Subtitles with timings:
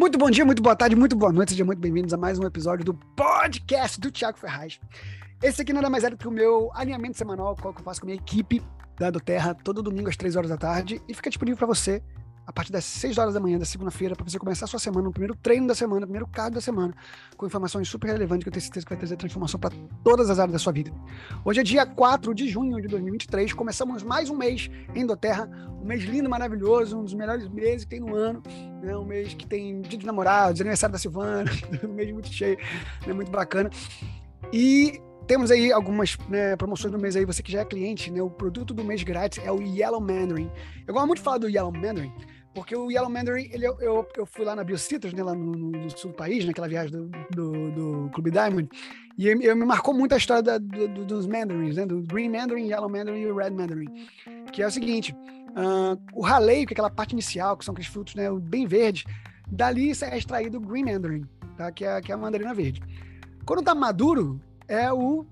[0.00, 2.46] Muito bom dia, muito boa tarde, muito boa noite, sejam muito bem-vindos a mais um
[2.46, 4.80] episódio do podcast do Thiago Ferraz.
[5.42, 8.00] Esse aqui nada mais é do que o meu alinhamento semanal, qual que eu faço
[8.00, 8.62] com a minha equipe
[8.98, 12.02] da Terra todo domingo às 3 horas da tarde e fica disponível para você
[12.46, 15.04] a partir das 6 horas da manhã da segunda-feira, para você começar a sua semana,
[15.04, 16.94] no primeiro treino da semana, no primeiro cargo da semana,
[17.36, 20.38] com informações super relevantes que eu tenho certeza que vai trazer transformação para todas as
[20.38, 20.92] áreas da sua vida.
[21.44, 25.48] Hoje é dia 4 de junho de 2023, começamos mais um mês em Doterra,
[25.80, 28.42] um mês lindo, maravilhoso, um dos melhores meses que tem no ano,
[28.82, 28.96] né?
[28.96, 31.50] um mês que tem dia de namorados, aniversário da Silvana,
[31.84, 32.58] um mês muito cheio,
[33.06, 33.12] né?
[33.12, 33.70] muito bacana.
[34.52, 38.20] E temos aí algumas né, promoções do mês aí, você que já é cliente, né?
[38.20, 40.50] O produto do mês grátis é o Yellow Mandarin.
[40.84, 42.12] Eu gosto muito de falar do Yellow Mandarin,
[42.52, 45.90] porque o Yellow Mandarin, ele, eu, eu fui lá na Biocitrus, né, lá no, no,
[45.96, 48.68] sul do país, naquela viagem do, do, do Clube Diamond,
[49.16, 52.28] e eu, eu, me marcou muito a história da, do, dos Mandarins, né, do Green
[52.28, 54.08] Mandarin, Yellow Mandarin e Red Mandarin,
[54.52, 55.14] que é o seguinte,
[55.50, 59.04] uh, o raleio, que é aquela parte inicial, que são aqueles frutos né, bem verdes,
[59.46, 61.24] dali é extraído o Green Mandarin,
[61.56, 62.82] tá, que, é, que é a mandarina verde.
[63.46, 65.26] Quando tá maduro, é o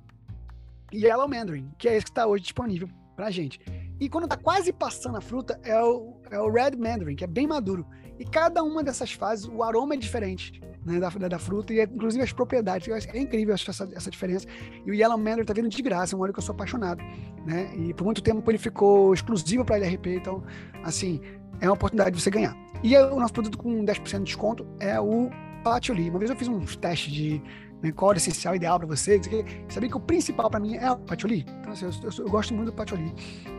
[0.93, 3.61] Yellow Mandarin, que é esse que está hoje disponível pra gente.
[4.01, 7.27] E quando tá quase passando a fruta, é o, é o Red Mandarin, que é
[7.27, 7.87] bem maduro.
[8.19, 11.85] E cada uma dessas fases, o aroma é diferente né, da, da, fruta, e é,
[11.85, 12.89] inclusive as propriedades.
[13.07, 14.47] É incrível essa, essa diferença.
[14.85, 17.01] E o Yellow Mandarin tá vindo de graça, é um óleo que eu sou apaixonado.
[17.47, 17.71] Né?
[17.77, 20.43] E por muito tempo ele ficou exclusivo para LRP, então,
[20.83, 21.21] assim,
[21.61, 22.57] é uma oportunidade de você ganhar.
[22.83, 25.31] E o nosso produto com 10% de desconto é o
[25.63, 26.11] Patchouli.
[26.11, 27.43] Uma vez eu fiz uns testes de
[27.83, 29.21] né, qual era o essencial ideal para você.
[29.69, 31.47] Sabia que o principal para mim é o patchouli.
[31.61, 33.13] Então, assim, eu, eu, eu, gosto muito do patchouli.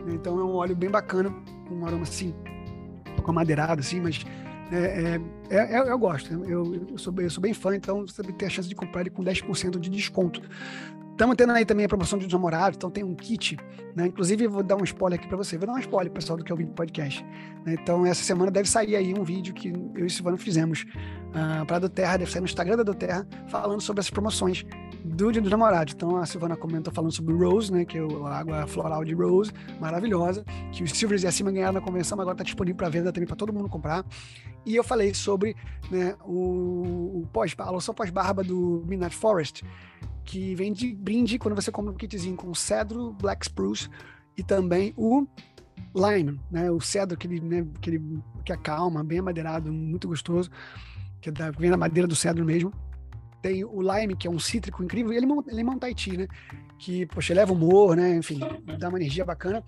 [0.06, 1.34] Né, então, é um óleo bem bacana,
[1.68, 2.34] com um aroma assim,
[3.10, 4.24] um pouco amadeirado, assim, mas
[4.72, 6.32] é, é, é, eu gosto.
[6.32, 9.10] Eu, eu, sou, eu sou bem fã, então você tem a chance de comprar ele
[9.10, 10.40] com 10% de desconto.
[11.20, 13.54] Estamos tendo aí também a promoção de namorados, então tem um kit,
[13.94, 14.06] né?
[14.06, 15.58] Inclusive, vou dar um spoiler aqui para você.
[15.58, 17.22] Vou dar um spoiler, pessoal, do que vi no podcast.
[17.66, 17.76] Né?
[17.78, 20.86] Então, essa semana deve sair aí um vídeo que eu e o Silvano fizemos
[21.28, 24.08] uh, para a do Terra, deve sair no Instagram da do Terra, falando sobre essas
[24.08, 24.64] promoções
[25.04, 25.92] do Dia dos Namorados.
[25.92, 27.84] Então, a Silvana comentou falando sobre o Rose, né?
[27.84, 30.42] Que é a água floral de Rose, maravilhosa,
[30.72, 33.26] que os Silvers e acima ganharam na convenção, mas agora está disponível para venda também
[33.26, 34.06] para todo mundo comprar.
[34.64, 35.54] E eu falei sobre
[35.90, 39.64] né, o, o pós, a loção pós-barba do Midnight Forest,
[40.30, 43.90] que vem de brinde quando você compra um kitzinho com cedro, black spruce
[44.36, 45.26] e também o
[45.92, 46.70] lime, né?
[46.70, 50.48] O cedro que ele, né, que ele que acalma, bem amadeirado, muito gostoso,
[51.20, 52.72] que é da, vem da madeira do cedro mesmo.
[53.42, 56.28] Tem o lime, que é um cítrico incrível, e ele é limão Tahiti, né?
[56.78, 58.16] Que, poxa, eleva humor, né?
[58.16, 58.40] Enfim,
[58.78, 59.62] dá uma energia bacana.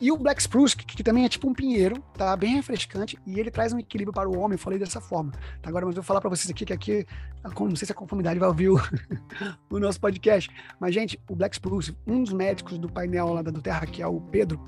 [0.00, 2.34] E o Black Spruce, que, que, também é tipo um pinheiro, tá?
[2.36, 5.32] Bem refrescante, e ele traz um equilíbrio para o homem, eu falei dessa forma.
[5.62, 5.68] Tá?
[5.68, 7.06] Agora, mas eu vou falar para vocês aqui que aqui,
[7.44, 8.76] não sei se a conformidade vai ouvir o,
[9.70, 10.50] o nosso podcast,
[10.80, 14.02] mas, gente, o Black Spruce, um dos médicos do painel lá da do Terra, que
[14.02, 14.58] é o Pedro,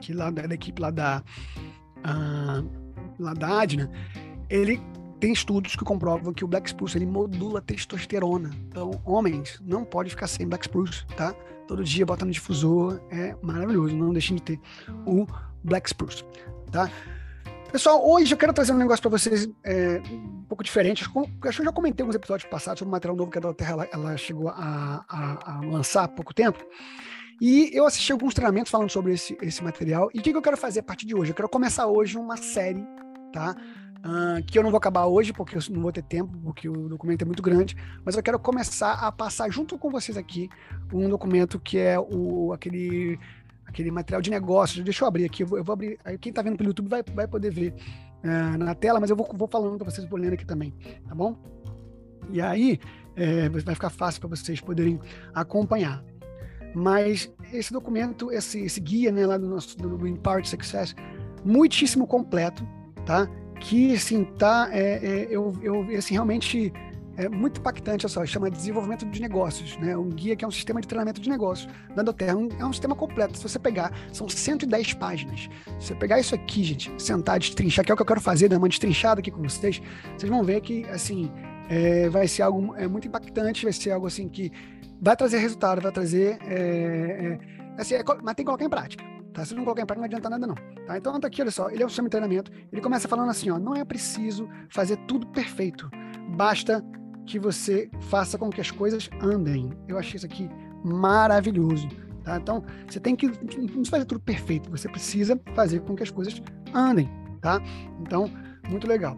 [0.00, 1.22] que lá da, da equipe lá da,
[1.98, 2.68] uh,
[3.18, 3.90] lá da Adna,
[4.48, 4.80] ele
[5.20, 8.50] tem estudos que comprovam que o Black Spruce ele modula testosterona.
[8.68, 11.34] Então, homens não pode ficar sem Black Spruce, tá?
[11.68, 13.94] Todo dia bota no difusor, é maravilhoso.
[13.94, 14.60] Não deixem de ter
[15.06, 15.26] o
[15.62, 16.24] Black Spruce,
[16.72, 16.90] tá?
[17.70, 21.04] Pessoal, hoje eu quero trazer um negócio para vocês é, um pouco diferente.
[21.04, 23.72] Acho que eu já comentei alguns episódios passados sobre o material novo que a Terra
[23.72, 26.58] ela, ela chegou a, a, a, lançar há pouco tempo.
[27.40, 30.10] E eu assisti alguns treinamentos falando sobre esse, esse material.
[30.12, 31.30] E o que, que eu quero fazer a partir de hoje?
[31.30, 32.84] Eu quero começar hoje uma série,
[33.32, 33.54] tá?
[34.00, 36.88] Uh, que eu não vou acabar hoje, porque eu não vou ter tempo, porque o
[36.88, 40.48] documento é muito grande, mas eu quero começar a passar junto com vocês aqui
[40.90, 43.18] um documento que é o, aquele,
[43.66, 44.82] aquele material de negócios.
[44.82, 45.98] Deixa eu abrir aqui, eu vou, eu vou abrir.
[46.02, 47.74] Aí quem está vendo pelo YouTube vai, vai poder ver
[48.24, 50.72] uh, na tela, mas eu vou, vou falando para vocês, vou lendo aqui também,
[51.06, 51.36] tá bom?
[52.30, 52.80] E aí
[53.16, 54.98] é, vai ficar fácil para vocês poderem
[55.34, 56.02] acompanhar.
[56.74, 60.94] Mas esse documento, esse, esse guia né, lá do nosso do Empowered Success,
[61.44, 62.66] muitíssimo completo,
[63.04, 63.28] tá?
[63.60, 66.72] Que assim tá é, é, eu, eu assim realmente
[67.16, 69.94] é muito impactante, só, chama desenvolvimento de negócios, né?
[69.94, 72.72] Um guia que é um sistema de treinamento de negócios da Doterra, um, é um
[72.72, 73.36] sistema completo.
[73.36, 75.48] Se você pegar, são 110 páginas.
[75.78, 78.48] Se você pegar isso aqui, gente, sentar, destrinchar, que é o que eu quero fazer,
[78.48, 79.82] dar uma destrinchada aqui com vocês,
[80.16, 81.30] vocês vão ver que, assim,
[81.68, 84.50] é, vai ser algo é, muito impactante, vai ser algo, assim, que
[84.98, 87.38] vai trazer resultado, vai trazer, é, é
[87.76, 89.09] assim, é, mas tem que colocar em prática.
[89.32, 89.44] Tá?
[89.44, 90.54] Se não colocar em prática, não adianta nada, não.
[90.86, 90.96] Tá?
[90.96, 92.50] Então, tá aqui, olha só, ele é um sistema de treinamento.
[92.72, 95.88] Ele começa falando assim: ó, não é preciso fazer tudo perfeito.
[96.36, 96.84] Basta
[97.26, 99.70] que você faça com que as coisas andem.
[99.86, 100.50] Eu achei isso aqui
[100.84, 101.88] maravilhoso.
[102.24, 102.36] Tá?
[102.36, 106.42] Então, você tem que não fazer tudo perfeito, você precisa fazer com que as coisas
[106.74, 107.08] andem.
[107.40, 107.60] Tá?
[108.00, 108.30] Então,
[108.68, 109.16] muito legal.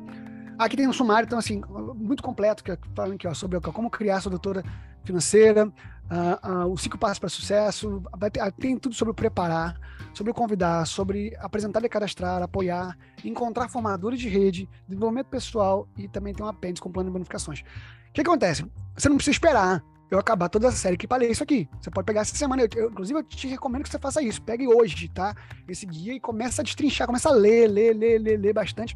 [0.59, 1.63] Aqui tem um sumário, então, assim,
[1.97, 4.63] muito completo, que é falando aqui ó, sobre como criar sua doutora
[5.05, 5.73] financeira,
[6.13, 9.81] uh, uh, os cinco passos para sucesso, ter, tem tudo sobre preparar,
[10.13, 16.35] sobre convidar, sobre apresentar e cadastrar, apoiar, encontrar formadores de rede, desenvolvimento pessoal e também
[16.35, 17.61] tem um apêndice com plano de bonificações.
[17.61, 18.65] O que acontece?
[18.95, 19.83] Você não precisa esperar
[20.13, 21.67] eu acabar toda a série que ler isso aqui.
[21.81, 22.63] Você pode pegar essa semana.
[22.63, 24.43] Eu, eu, inclusive, eu te recomendo que você faça isso.
[24.43, 25.35] Pegue hoje, tá?
[25.67, 28.95] Esse guia e começa a destrinchar, começa a ler, ler, ler, ler, ler bastante.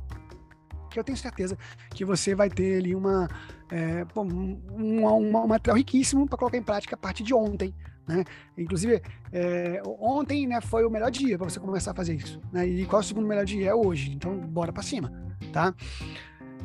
[0.96, 1.58] Que eu tenho certeza
[1.90, 3.28] que você vai ter ali uma,
[3.70, 7.74] é, um, material riquíssimo para colocar em prática a partir de ontem.
[8.08, 8.24] Né?
[8.56, 12.40] Inclusive, é, ontem né, foi o melhor dia para você começar a fazer isso.
[12.50, 12.66] Né?
[12.66, 13.68] E qual é o segundo melhor dia?
[13.68, 14.10] É hoje.
[14.10, 15.12] Então, bora para cima.
[15.52, 15.74] Tá?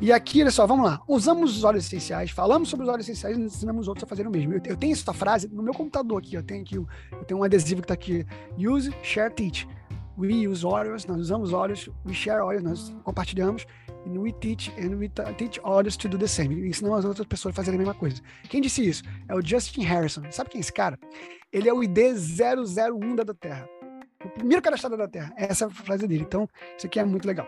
[0.00, 1.02] E aqui, olha só, vamos lá.
[1.06, 4.30] Usamos os óleos essenciais, falamos sobre os óleos essenciais e ensinamos outros a fazer o
[4.30, 4.54] mesmo.
[4.54, 7.44] Eu, eu tenho essa frase no meu computador aqui, eu tenho aqui, eu tenho um
[7.44, 8.24] adesivo que está aqui.
[8.56, 9.68] Use, share, teach.
[10.18, 13.66] We use óleos, nós usamos óleos, we share óleos, nós compartilhamos.
[14.06, 16.54] And we teach, and we teach others to do the same.
[16.54, 18.20] E ensinamos as outras pessoas a fazerem a mesma coisa.
[18.48, 19.02] Quem disse isso?
[19.28, 20.22] É o Justin Harrison.
[20.30, 20.98] Sabe quem é esse cara?
[21.52, 23.68] Ele é o ID 001 da Terra.
[24.24, 25.32] O primeiro cadastrado da Terra.
[25.36, 26.24] Essa é a frase dele.
[26.26, 27.46] Então, isso aqui é muito legal.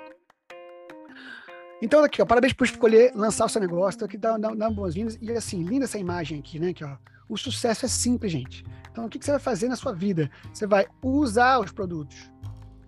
[1.82, 3.98] Então, aqui, ó, parabéns por escolher lançar o seu negócio.
[3.98, 5.18] Tô aqui dando boas-vindas.
[5.20, 6.70] E assim, linda essa imagem aqui, né?
[6.70, 6.96] Aqui, ó.
[7.28, 8.64] O sucesso é simples, gente.
[8.90, 10.30] Então, o que, que você vai fazer na sua vida?
[10.52, 12.30] Você vai usar os produtos,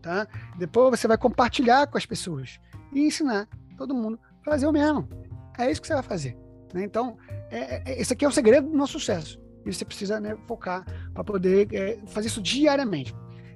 [0.00, 0.26] tá?
[0.56, 2.60] Depois você vai compartilhar com as pessoas
[2.92, 5.08] e ensinar todo mundo a fazer o mesmo.
[5.58, 6.36] É isso que você vai fazer.
[6.72, 6.84] Né?
[6.84, 7.16] Então,
[7.50, 9.40] é, é, esse aqui é o segredo do nosso sucesso.
[9.64, 13.14] E você precisa né, focar para poder é, fazer isso diariamente.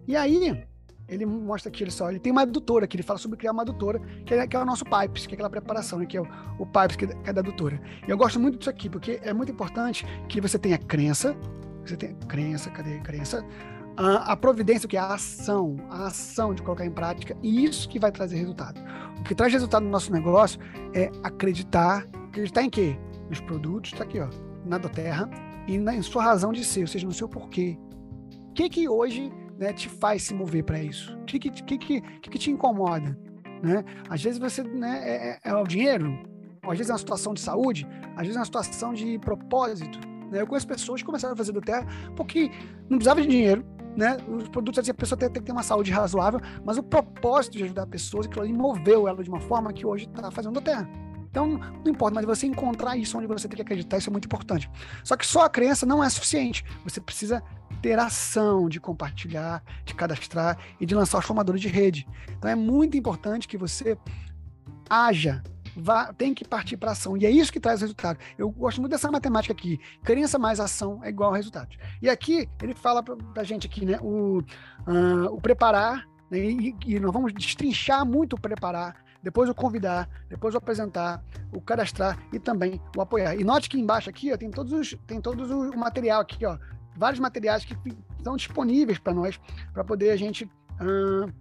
[0.08, 0.66] E aí,
[1.08, 3.62] ele mostra aqui, ele só, ele tem uma adutora que ele fala sobre criar uma
[3.62, 6.20] adutora, que é, que é o nosso Pipes, que é aquela preparação, né, que é
[6.20, 6.26] o,
[6.58, 7.80] o Pipes, que é, que é da adutora.
[8.06, 11.36] E eu gosto muito disso aqui, porque é muito importante que você tenha crença,
[11.84, 13.44] você tenha crença, cadê crença?
[13.96, 17.88] A, a providência, que é a ação, a ação de colocar em prática, e isso
[17.88, 18.80] que vai trazer resultado.
[19.18, 20.58] O que traz resultado no nosso negócio
[20.94, 22.96] é acreditar, acreditar em quê?
[23.28, 24.28] Nos produtos, tá aqui, ó,
[24.64, 25.28] na da terra,
[25.66, 27.78] e na, em sua razão de ser, ou seja, no seu porquê.
[28.48, 31.16] O que que hoje né, te faz se mover para isso?
[31.18, 33.16] O que, que, que, que, que te incomoda?
[33.62, 33.84] Né?
[34.08, 36.18] Às vezes você né, é, é, é o dinheiro,
[36.62, 39.98] às vezes é uma situação de saúde, às vezes é uma situação de propósito.
[40.30, 40.40] Né?
[40.40, 42.50] Eu conheço pessoas que começaram a fazer do terra porque
[42.88, 43.64] não precisava de dinheiro,
[43.96, 44.16] né?
[44.28, 47.56] Os produtos assim, a pessoa tem, tem, que ter uma saúde razoável, mas o propósito
[47.56, 50.60] de ajudar pessoas, aquilo ali moveu ela de uma forma que hoje está fazendo do
[50.60, 50.88] terra.
[51.30, 54.24] Então, não importa, mas você encontrar isso onde você tem que acreditar, isso é muito
[54.24, 54.68] importante.
[55.04, 56.64] Só que só a crença não é suficiente.
[56.82, 57.40] Você precisa
[57.80, 62.06] ter ação de compartilhar, de cadastrar e de lançar os formadores de rede.
[62.36, 63.96] Então é muito importante que você
[64.88, 65.40] haja,
[65.80, 67.16] vá, tem que partir para ação.
[67.16, 68.18] E é isso que traz resultado.
[68.38, 69.80] Eu gosto muito dessa matemática aqui.
[70.04, 71.76] Crença mais ação é igual a resultado.
[72.00, 74.38] E aqui ele fala para a gente aqui, né, o,
[74.86, 80.08] uh, o preparar, né, e, e nós vamos destrinchar muito o preparar, depois o convidar,
[80.28, 81.22] depois o apresentar,
[81.52, 83.34] o cadastrar e também o apoiar.
[83.34, 86.56] E note que embaixo aqui ó, tem todos os tem todos o material aqui, ó,
[86.96, 87.76] vários materiais que
[88.18, 89.40] estão disponíveis para nós,
[89.72, 91.32] para poder a gente uh,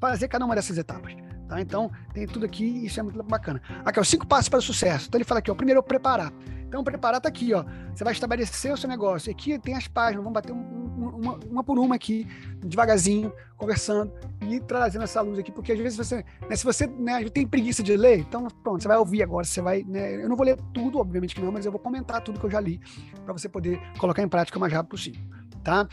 [0.00, 1.14] fazer cada uma dessas etapas.
[1.48, 1.60] Tá?
[1.60, 3.60] Então, tem tudo aqui e isso é muito bacana.
[3.84, 5.06] Aqui, os cinco passos para o sucesso.
[5.08, 6.32] Então, ele fala aqui, ó, primeiro, preparar.
[6.66, 7.64] Então, preparar está aqui, ó.
[7.94, 9.30] Você vai estabelecer o seu negócio.
[9.30, 12.26] Aqui tem as páginas, vamos bater um, um, uma, uma, por uma aqui,
[12.64, 14.12] devagarzinho, conversando
[14.42, 17.82] e trazendo essa luz aqui, porque às vezes você, né, se você né, tem preguiça
[17.82, 20.58] de ler, então pronto, você vai ouvir agora, você vai, né, eu não vou ler
[20.72, 22.80] tudo, obviamente que não, mas eu vou comentar tudo que eu já li
[23.24, 25.22] para você poder colocar em prática o mais rápido possível,
[25.62, 25.88] tá?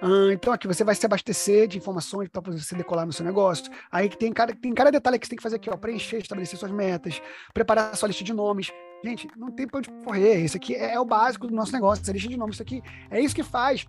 [0.00, 3.70] Ah, então aqui você vai se abastecer de informações para você decolar no seu negócio.
[3.90, 6.18] Aí que tem cada, tem cada detalhe que você tem que fazer aqui, ó, preencher,
[6.18, 7.20] estabelecer suas metas,
[7.54, 8.70] preparar sua lista de nomes.
[9.04, 10.44] Gente, não tem para onde correr.
[10.44, 12.56] Isso aqui é, é, o básico do nosso negócio, essa lista de nomes.
[12.56, 13.86] Isso aqui é isso que faz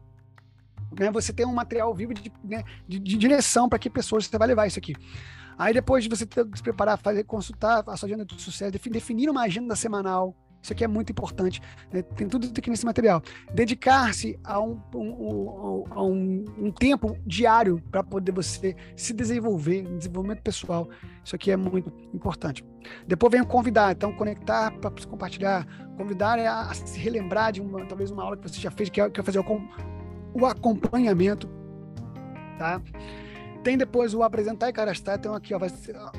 [0.97, 4.37] né, você ter um material vivo de, né, de, de direção para que pessoas você
[4.37, 4.95] vai levar isso aqui.
[5.57, 9.29] Aí depois de você ter, se preparar, fazer, consultar a sua agenda de sucesso, definir
[9.29, 10.35] uma agenda semanal,
[10.67, 11.61] isso aqui é muito importante.
[11.91, 12.01] Né?
[12.01, 13.21] Tem tudo aqui nesse material.
[13.53, 20.41] Dedicar-se a, um, um, a um, um, tempo diário para poder você se desenvolver, desenvolvimento
[20.41, 20.89] pessoal.
[21.23, 22.65] Isso aqui é muito importante.
[23.07, 25.65] Depois vem o convidar, então conectar para compartilhar.
[25.95, 28.89] Convidar é a, a, se relembrar de uma, talvez uma aula que você já fez,
[28.89, 29.69] que é, que é fazer o,
[30.33, 31.49] o acompanhamento,
[32.57, 32.81] tá?
[33.67, 35.17] Tem depois o apresentar e cadastrar.
[35.17, 35.69] Então, aqui, ó, vai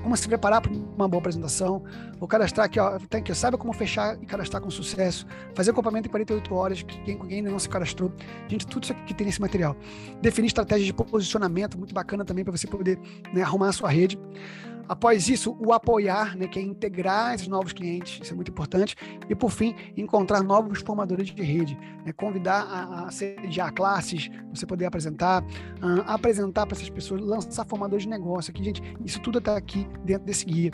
[0.03, 1.83] como se preparar para uma boa apresentação.
[2.21, 5.27] O cadastrar aqui, ó, tem que saiba como fechar e cadastrar com sucesso.
[5.55, 8.13] Fazer acompanhamento em 48 horas, quem, quem ainda não se cadastrou.
[8.49, 9.75] Gente, tudo isso aqui que tem nesse material.
[10.21, 12.99] Definir estratégias de posicionamento, muito bacana também para você poder
[13.33, 14.19] né, arrumar a sua rede.
[14.89, 18.97] Após isso, o apoiar, né, que é integrar esses novos clientes, isso é muito importante.
[19.29, 24.65] E, por fim, encontrar novos formadores de rede, né, convidar a, a sediar classes, você
[24.65, 28.51] poder apresentar, uh, apresentar para essas pessoas, lançar formadores de negócio.
[28.51, 30.71] Aqui, gente, isso tudo está aqui dentro desse guia.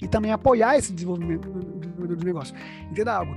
[0.00, 2.54] E também apoiar esse desenvolvimento do, do, do negócio.
[2.88, 3.34] Entenda algo.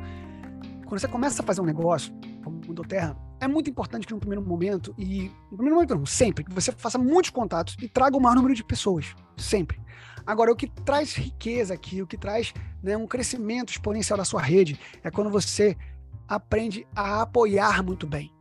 [0.86, 4.20] Quando você começa a fazer um negócio, como o Terra, é muito importante que no
[4.20, 8.16] primeiro momento, e no primeiro momento não, sempre, que você faça muitos contatos e traga
[8.16, 9.16] o maior número de pessoas.
[9.36, 9.82] Sempre.
[10.28, 14.44] Agora, o que traz riqueza aqui, o que traz né, um crescimento exponencial da sua
[14.44, 15.76] rede, é quando você
[16.28, 18.32] aprende a apoiar muito bem.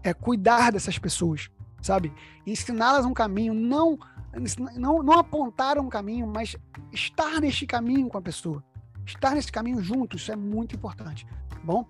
[0.00, 1.50] É cuidar dessas pessoas,
[1.82, 2.12] sabe?
[2.46, 3.98] Ensiná-las um caminho, não,
[4.76, 6.54] não, não apontar um caminho, mas
[6.92, 8.62] estar neste caminho com a pessoa.
[9.04, 11.84] Estar nesse caminho junto, isso é muito importante, tá bom?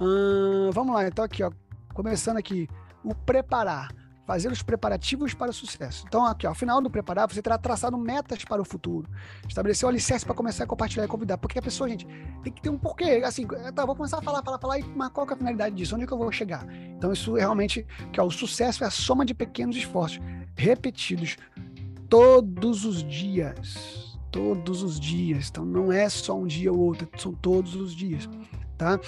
[0.00, 1.50] Hum, vamos lá, então aqui, ó,
[1.92, 2.68] começando aqui,
[3.04, 3.88] o preparar
[4.30, 6.04] fazer os preparativos para o sucesso.
[6.06, 9.10] Então, aqui, ó, ao final do preparar, você terá traçado metas para o futuro.
[9.48, 11.36] Estabelecer o alicerce para começar a compartilhar e convidar.
[11.36, 12.06] Porque a pessoa, gente,
[12.40, 13.22] tem que ter um porquê.
[13.24, 15.96] Assim, tá, vou começar a falar, falar, falar, mas qual é a finalidade disso?
[15.96, 16.64] Onde é que eu vou chegar?
[16.96, 20.20] Então, isso é realmente, que ó, o sucesso é a soma de pequenos esforços
[20.54, 21.36] repetidos
[22.08, 24.16] todos os dias.
[24.30, 25.48] Todos os dias.
[25.50, 28.28] Então, não é só um dia ou outro, são todos os dias,
[28.78, 29.00] tá?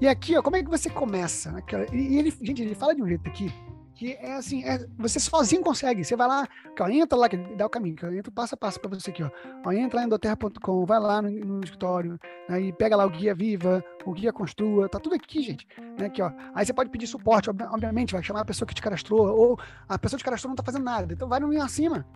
[0.00, 1.54] E aqui, ó, como é que você começa?
[1.92, 3.52] E ele, gente, ele fala de um jeito aqui
[3.98, 6.04] que é assim, é, você sozinho consegue.
[6.04, 8.78] Você vai lá, ó, entra lá, que dá o caminho, eu entro passo a passo
[8.78, 9.30] para você aqui, ó.
[9.66, 9.72] ó.
[9.72, 12.16] Entra lá em doterra.com, vai lá no, no escritório,
[12.48, 15.66] aí pega lá o guia Viva, o guia Construa, tá tudo aqui, gente.
[15.98, 16.30] Né, aqui, ó.
[16.54, 19.98] Aí você pode pedir suporte, obviamente, vai chamar a pessoa que te cadastrou, ou a
[19.98, 22.06] pessoa que te cadastrou não tá fazendo nada, então vai no linha acima.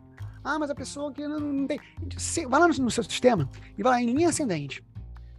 [0.45, 1.81] Ah, mas a pessoa que não, não tem.
[2.49, 4.85] Vai lá no, no, seu sistema e vai lá em linha ascendente.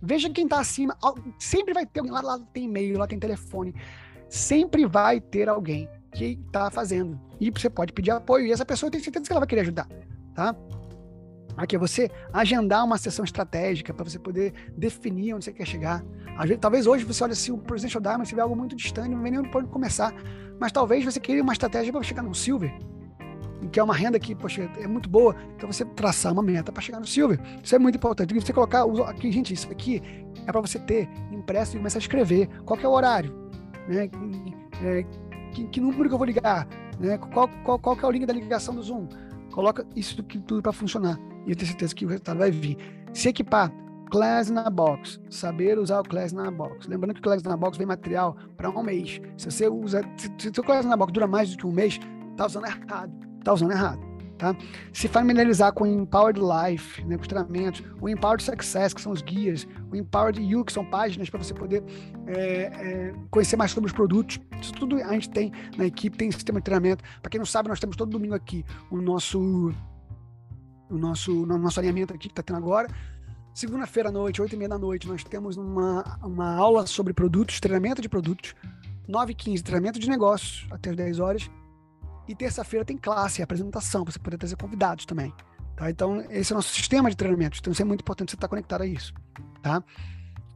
[0.05, 0.97] Veja quem tá acima.
[1.39, 3.73] Sempre vai ter alguém lá, lá tem e-mail, lá tem telefone.
[4.27, 7.17] Sempre vai ter alguém que está fazendo.
[7.39, 9.87] E você pode pedir apoio, e essa pessoa tem certeza que ela vai querer ajudar,
[10.35, 10.55] tá?
[11.55, 16.03] Aqui é você agendar uma sessão estratégica para você poder definir onde você quer chegar.
[16.59, 19.29] Talvez hoje você olhe assim, o Presidential Diamond, você vê algo muito distante, não vê
[19.29, 20.13] nem onde começar.
[20.59, 22.73] Mas talvez você queira uma estratégia para chegar no Silver,
[23.69, 25.35] que é uma renda que, poxa, é muito boa.
[25.55, 27.39] Então você traçar uma meta para chegar no Silver.
[27.63, 28.35] Isso é muito importante.
[28.35, 30.01] E você colocar aqui, gente, isso aqui
[30.45, 32.47] é para você ter impresso e começar a escrever.
[32.65, 33.33] Qual é o horário?
[33.87, 34.09] Né?
[34.83, 35.05] É,
[35.53, 36.67] que, que número que eu vou ligar,
[36.99, 37.17] né?
[37.17, 39.07] Qual, qual, qual é o link da ligação do Zoom?
[39.51, 42.77] Coloca isso tudo para funcionar e eu tenho certeza que o resultado vai vir.
[43.13, 43.71] Se equipar,
[44.09, 46.87] Class na Box, saber usar o Class na Box.
[46.87, 49.21] Lembrando que o Class na Box vem material para um mês.
[49.37, 51.99] Se você usa, se, se o Class na Box dura mais do que um mês,
[52.37, 53.11] tá usando errado.
[53.43, 54.13] Tá usando errado.
[54.37, 54.55] Tá?
[54.91, 59.11] Se familiarizar com o Empowered Life, né, com os treinamentos, o Empowered Success, que são
[59.11, 61.83] os guias, o Empowered You, que são páginas para você poder
[62.27, 64.39] é, é, conhecer mais sobre os produtos.
[64.61, 67.03] Isso tudo a gente tem na equipe, tem sistema de treinamento.
[67.21, 69.71] Para quem não sabe, nós temos todo domingo aqui o nosso,
[70.89, 72.89] o nosso, o nosso alinhamento aqui que está tendo agora.
[73.53, 77.59] Segunda-feira à noite, oito e meia da noite, nós temos uma, uma aula sobre produtos,
[77.59, 78.55] treinamento de produtos.
[79.07, 81.49] 9 e 15, treinamento de negócios, até as 10 horas.
[82.27, 85.33] E terça-feira tem classe, apresentação, para você poder trazer convidados também.
[85.75, 85.89] Tá?
[85.89, 87.57] Então, esse é o nosso sistema de treinamento.
[87.59, 89.13] Então, isso é muito importante você estar conectado a isso.
[89.61, 89.83] Tá?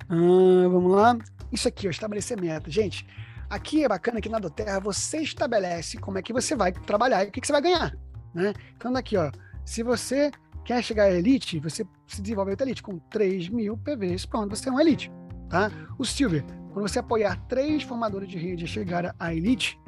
[0.10, 1.18] Hum, vamos lá.
[1.52, 2.70] Isso aqui, ó, estabelecer meta.
[2.70, 3.06] Gente,
[3.50, 7.30] aqui é bacana que na Doterra você estabelece como é que você vai trabalhar e
[7.30, 7.98] o que, que você vai ganhar.
[8.34, 8.54] Né?
[8.76, 9.32] Então, daqui, ó,
[9.66, 10.32] se você
[10.64, 14.70] quer chegar à elite, você se desenvolve a elite com 3 mil PVs, pronto, você
[14.70, 15.12] é um elite.
[15.50, 15.72] Tá?
[15.98, 16.44] O Silver,
[16.74, 19.80] quando você apoiar três formadores de rede a chegar à elite,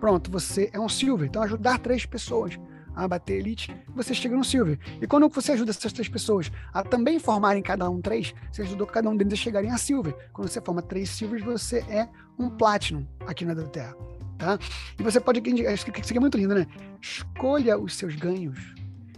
[0.00, 1.28] Pronto, você é um silver.
[1.28, 2.58] Então, ajudar três pessoas
[2.96, 4.78] a bater elite, você chega no silver.
[5.00, 8.86] E quando você ajuda essas três pessoas a também formarem cada um três, você ajudou
[8.86, 10.14] cada um deles a chegarem a silver.
[10.32, 13.94] Quando você forma três silvers, você é um platinum aqui na Terra.
[14.38, 14.58] Tá?
[14.98, 15.40] E você pode.
[15.40, 16.66] Isso aqui é muito lindo, né?
[17.00, 18.58] Escolha os seus ganhos.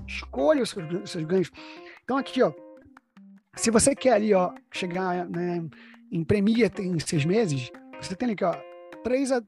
[0.07, 1.51] Escolha os seus, os seus ganhos.
[2.03, 2.53] Então, aqui, ó.
[3.55, 5.63] Se você quer ali, ó, chegar né,
[6.11, 7.71] em premia em seis meses,
[8.01, 8.57] você tem aqui, ó,
[9.03, 9.43] 3 a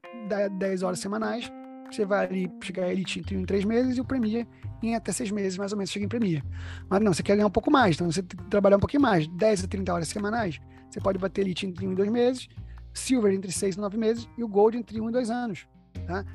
[0.51, 1.51] 10 horas semanais,
[1.91, 4.47] você vai ali chegar a elite em 3 meses e o Premier
[4.81, 6.43] em até 6 meses, mais ou menos, chega em Premier.
[6.89, 9.01] Mas não, você quer ganhar um pouco mais, então você tem que trabalhar um pouquinho
[9.01, 10.59] mais, 10 a 30 horas semanais,
[10.89, 12.49] você pode bater elite entre 1 e 2 meses,
[12.93, 15.67] Silver entre 6 e 9 meses e o Gold entre 1 e 2 anos,
[16.07, 16.25] tá?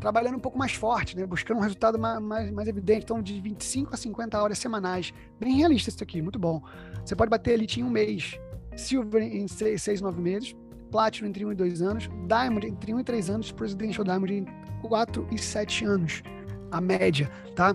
[0.00, 1.26] Trabalhando um pouco mais forte, né?
[1.26, 5.12] Buscando um resultado mais, mais, mais evidente, então de 25 a 50 horas semanais.
[5.40, 6.62] Bem realista isso aqui, muito bom.
[7.04, 8.38] Você pode bater elite em um mês,
[8.76, 10.54] Silver em 6, 6 9 meses,
[10.90, 14.54] Platinum entre 1 e 2 anos, Diamond entre 1 e 3 anos, Presidential Diamond entre
[14.82, 16.22] 4 e 7 anos,
[16.70, 17.74] a média, tá?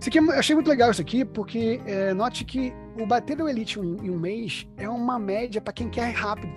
[0.00, 3.48] Isso aqui, eu achei muito legal isso aqui, porque é, note que o bater do
[3.48, 6.52] Elite em, em um mês é uma média para quem quer rápido.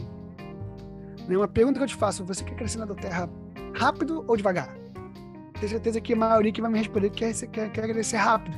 [1.27, 1.37] Né?
[1.37, 3.29] Uma pergunta que eu te faço, você quer crescer na Terra
[3.73, 4.75] rápido ou devagar?
[5.53, 8.57] Tenho certeza que a maioria que vai me responder quer, quer, quer crescer rápido.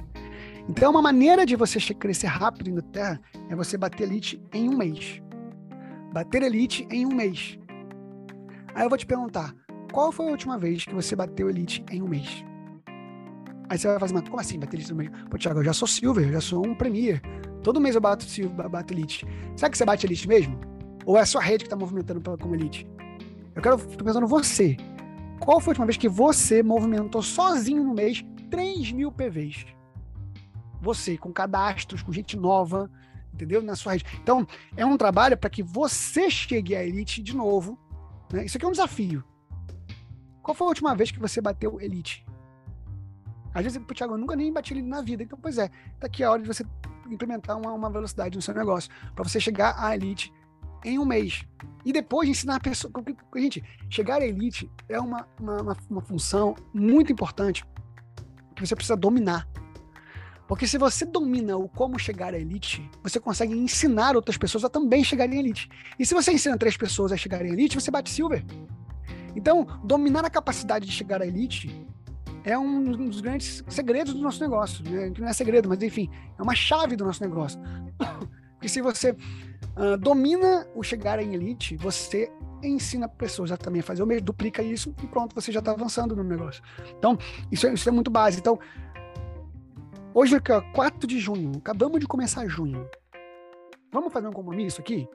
[0.68, 4.78] Então, uma maneira de você crescer rápido na Terra é você bater Elite em um
[4.78, 5.22] mês
[6.12, 7.58] bater elite em um mês.
[8.74, 9.54] Aí eu vou te perguntar,
[9.92, 12.44] qual foi a última vez que você bateu elite em um mês?
[13.70, 15.12] Aí você vai fazer, mas como assim bater elite em um mês?
[15.30, 17.22] Pô, Thiago, eu já sou silver, eu já sou um premier.
[17.64, 18.26] Todo mês eu bato,
[18.70, 19.26] bato elite.
[19.56, 20.60] Será que você bate elite mesmo?
[21.06, 22.88] Ou é a sua rede que está movimentando como elite?
[23.56, 24.78] Eu quero, tô pensando você.
[25.40, 29.66] Qual foi a última vez que você movimentou sozinho no mês 3 mil PVs?
[30.82, 32.90] Você, com cadastros, com gente nova,
[33.40, 33.62] entendeu?
[33.62, 34.06] Na sua rede.
[34.22, 37.80] Então, é um trabalho para que você chegue à elite de novo.
[38.32, 38.46] Né?
[38.46, 39.24] Isso aqui é um desafio.
[40.44, 42.26] Qual foi a última vez que você bateu elite?
[43.54, 45.24] Às vezes, Thiago, eu nunca nem bati ele na vida.
[45.24, 45.70] Então, pois é,
[46.00, 46.66] tá aqui a hora de você
[47.10, 50.32] implementar uma, uma velocidade no seu negócio, para você chegar à elite
[50.84, 51.44] em um mês.
[51.84, 52.92] E depois ensinar a pessoa.
[53.36, 57.66] Gente, chegar à elite é uma, uma, uma função muito importante
[58.56, 59.48] que você precisa dominar.
[60.50, 64.70] Porque se você domina o como chegar à elite, você consegue ensinar outras pessoas a
[64.70, 65.70] também chegarem à elite.
[66.00, 68.44] E se você ensina três pessoas a chegarem à elite, você bate silver.
[69.36, 71.88] Então, dominar a capacidade de chegar à elite
[72.44, 74.84] é um dos grandes segredos do nosso negócio.
[74.90, 75.14] Né?
[75.20, 77.60] Não é segredo, mas enfim, é uma chave do nosso negócio.
[78.58, 82.28] Porque se você uh, domina o chegar em elite, você
[82.64, 86.16] ensina pessoas a também fazer o mesmo, duplica isso e pronto, você já está avançando
[86.16, 86.62] no negócio.
[86.98, 87.18] Então,
[87.52, 88.42] isso é, isso é muito básico.
[88.42, 88.60] Então,
[90.14, 90.40] hoje é
[90.74, 92.90] 4 de junho, acabamos de começar junho.
[93.92, 95.08] Vamos fazer um compromisso aqui?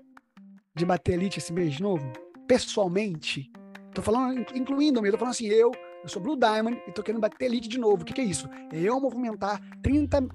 [0.75, 2.11] De bater elite esse mês de novo?
[2.47, 3.51] Pessoalmente?
[3.95, 5.71] Tô falando, incluindo-me, tô falando assim, eu,
[6.03, 8.03] eu sou Blue Diamond e tô querendo bater elite de novo.
[8.03, 8.49] O que, que é isso?
[8.73, 10.27] É eu movimentar 30,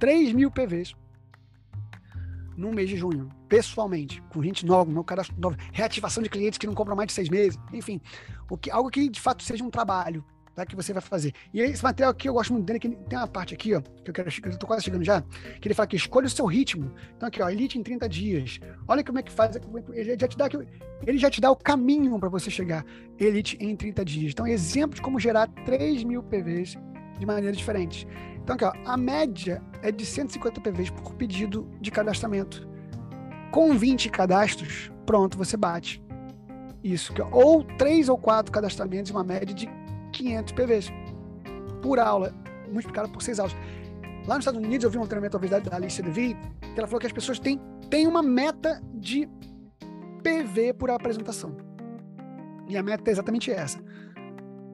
[0.00, 0.94] 3 mil PVs
[2.56, 5.06] no mês de junho, pessoalmente, com gente nova, meu
[5.72, 8.00] reativação de clientes que não compram mais de seis meses, enfim,
[8.50, 10.24] o que, algo que de fato seja um trabalho
[10.58, 11.32] tá, que você vai fazer.
[11.52, 14.10] E esse material aqui eu gosto muito dele, que tem uma parte aqui, ó, que
[14.10, 15.22] eu quero, eu tô quase chegando já,
[15.60, 16.92] que ele fala que escolha o seu ritmo.
[17.16, 18.60] Então aqui, ó, Elite em 30 dias.
[18.86, 19.56] Olha como é que faz,
[19.92, 20.48] ele já te dá,
[21.06, 22.84] ele já te dá o caminho para você chegar
[23.18, 24.32] Elite em 30 dias.
[24.32, 26.76] Então, exemplo de como gerar 3 mil PVs
[27.18, 28.06] de maneiras diferentes.
[28.42, 32.66] Então, aqui, ó, a média é de 150 PVs por pedido de cadastramento.
[33.50, 36.02] Com 20 cadastros, pronto, você bate.
[36.82, 37.12] Isso.
[37.32, 39.68] Ou 3 ou 4 cadastramentos, uma média de
[40.18, 40.92] 500 PVs
[41.82, 42.34] por aula,
[42.70, 43.56] multiplicado por 6 aulas.
[44.26, 47.00] Lá nos Estados Unidos, eu vi um treinamento da, da Alicia Deville, que ela falou
[47.00, 49.28] que as pessoas têm, têm uma meta de
[50.22, 51.56] PV por apresentação.
[52.68, 53.82] E a meta é exatamente essa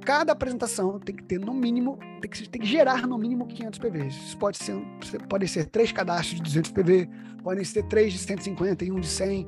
[0.05, 3.79] cada apresentação tem que ter no mínimo, tem que, tem que gerar no mínimo 500
[3.79, 4.15] PVs.
[4.15, 4.77] Isso pode ser,
[5.29, 7.09] pode ser três cadastros de 200 PV,
[7.43, 9.47] podem ser três de 150 e um de 100.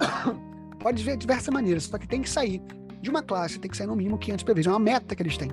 [0.80, 2.62] pode ver diversas maneiras, só que tem que sair
[3.00, 4.66] de uma classe, tem que sair no mínimo 500 PVs.
[4.66, 5.50] É uma meta que eles têm.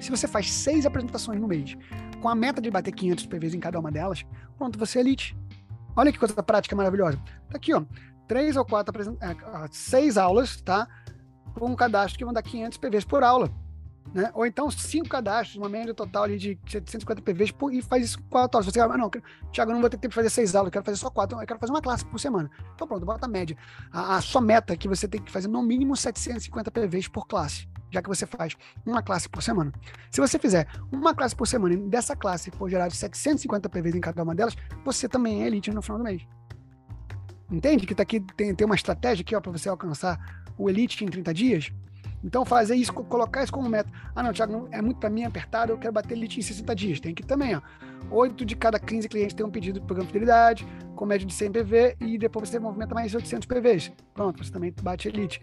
[0.00, 1.76] Se você faz seis apresentações no mês,
[2.20, 4.24] com a meta de bater 500 PVs em cada uma delas,
[4.56, 5.36] pronto, você é elite.
[5.96, 7.18] Olha que coisa prática maravilhosa.
[7.50, 7.82] Tá aqui, ó.
[8.28, 9.36] Três ou quatro, é,
[9.70, 10.86] seis aulas, tá?
[11.58, 13.50] com um cadastro que vão dar 500 PVs por aula.
[14.14, 14.30] Né?
[14.34, 18.22] Ou então cinco cadastros, uma média total ali de 750 PVs por, e faz isso
[18.30, 18.72] quatro horas.
[18.72, 19.10] Você fala, não,
[19.52, 21.46] Thiago, não vou ter tempo de fazer seis aulas, eu quero fazer só quatro, eu
[21.46, 22.50] quero fazer uma classe por semana.
[22.74, 23.56] Então pronto, bota a média.
[23.92, 27.26] A, a sua meta é que você tem que fazer no mínimo 750 PVs por
[27.26, 29.72] classe, já que você faz uma classe por semana.
[30.10, 34.00] Se você fizer uma classe por semana e dessa classe for gerar 750 PVs em
[34.00, 36.26] cada uma delas, você também é elite no final do mês.
[37.50, 40.18] Entende que tá aqui tem, tem uma estratégia aqui para você alcançar
[40.58, 41.72] o Elite em 30 dias.
[42.26, 43.88] Então, fazer isso, colocar isso como meta.
[44.12, 46.98] Ah, não, Thiago, é muito para mim apertado, eu quero bater Elite em 60 dias.
[46.98, 47.60] Tem que também, ó.
[48.10, 51.32] 8 de cada 15 clientes tem um pedido de programa de fidelidade, com média de
[51.32, 53.92] 100 PV, e depois você movimenta mais 800 PVs.
[54.12, 55.40] Pronto, você também bate Elite.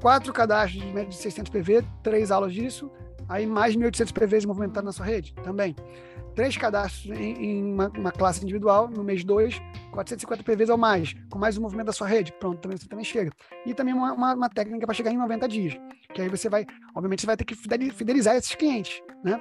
[0.00, 2.90] Quatro cadastros de média de 600 PV, três aulas disso,
[3.28, 5.76] aí mais 1.800 PVs movimentados na sua rede também
[6.40, 9.60] três cadastros em, em uma, uma, classe individual, no mês 2,
[9.92, 13.04] 450 PVs ou mais, com mais o movimento da sua rede, pronto, também você também
[13.04, 13.30] chega.
[13.66, 15.74] E também uma, uma, uma técnica para chegar em 90 dias,
[16.14, 19.38] que aí você vai, obviamente, você vai ter que fidelizar esses clientes, né?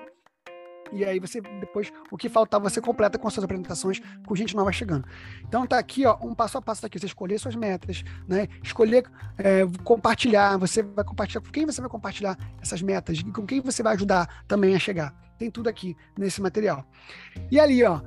[0.92, 4.72] E aí você depois o que faltar você completa com suas apresentações com gente nova
[4.74, 5.08] chegando.
[5.48, 8.48] Então tá aqui ó um passo a passo aqui você escolher suas metas, né?
[8.64, 9.06] Escolher
[9.38, 10.58] é, compartilhar.
[10.58, 13.94] Você vai compartilhar com quem você vai compartilhar essas metas e com quem você vai
[13.94, 15.29] ajudar também a chegar.
[15.40, 16.86] Tem tudo aqui nesse material.
[17.50, 18.02] E ali, ó,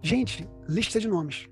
[0.00, 1.48] gente, lista de nomes.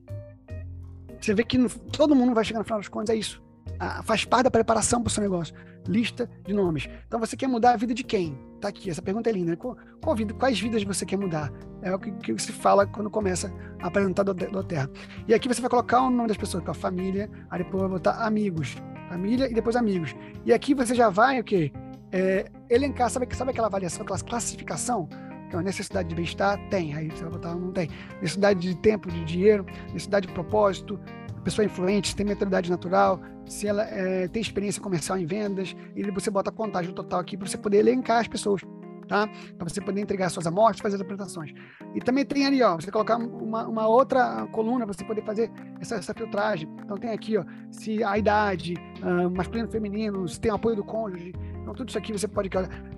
[1.20, 3.42] Você vê que no, todo mundo vai chegar no final das contas, é isso.
[3.78, 5.54] Ah, faz parte da preparação para o seu negócio.
[5.86, 6.88] Lista de nomes.
[7.06, 8.38] Então você quer mudar a vida de quem?
[8.60, 9.50] Tá aqui, essa pergunta é linda.
[9.50, 9.56] Né?
[9.56, 11.52] Qual, qual vida, quais vidas você quer mudar?
[11.82, 14.88] É o que, que se fala quando começa a apresentar do, do Terra.
[15.26, 17.82] E aqui você vai colocar o nome das pessoas, que é a família, aí depois
[17.82, 18.76] vai botar amigos.
[19.08, 20.14] Família e depois amigos.
[20.44, 21.72] E aqui você já vai o quê?
[22.10, 25.08] É, elencar, sabe, sabe aquela avaliação, aquela classificação?
[25.48, 26.58] Que é uma necessidade de bem-estar?
[26.68, 26.94] Tem.
[26.94, 27.88] Aí você vai botar, não tem.
[28.20, 30.98] Necessidade de tempo, de dinheiro, necessidade de propósito,
[31.44, 36.02] pessoa influente, se tem mentalidade natural, se ela é, tem experiência comercial em vendas, e
[36.10, 38.62] você bota a contagem total aqui para você poder elencar as pessoas.
[39.06, 39.28] tá?
[39.58, 41.52] Para você poder entregar suas amostras, fazer as apresentações.
[41.94, 45.50] E também tem ali, ó, você colocar uma, uma outra coluna para você poder fazer
[45.78, 46.68] essa, essa, filtragem.
[46.82, 51.32] Então tem aqui, ó, se a idade, uh, masculino, feminino, se tem apoio do cônjuge.
[51.64, 52.50] Então tudo isso aqui você pode,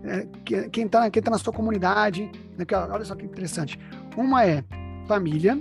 [0.03, 0.27] é,
[0.71, 3.79] quem está quem tá na sua comunidade, né, olha só que interessante.
[4.17, 4.65] Uma é
[5.07, 5.57] família,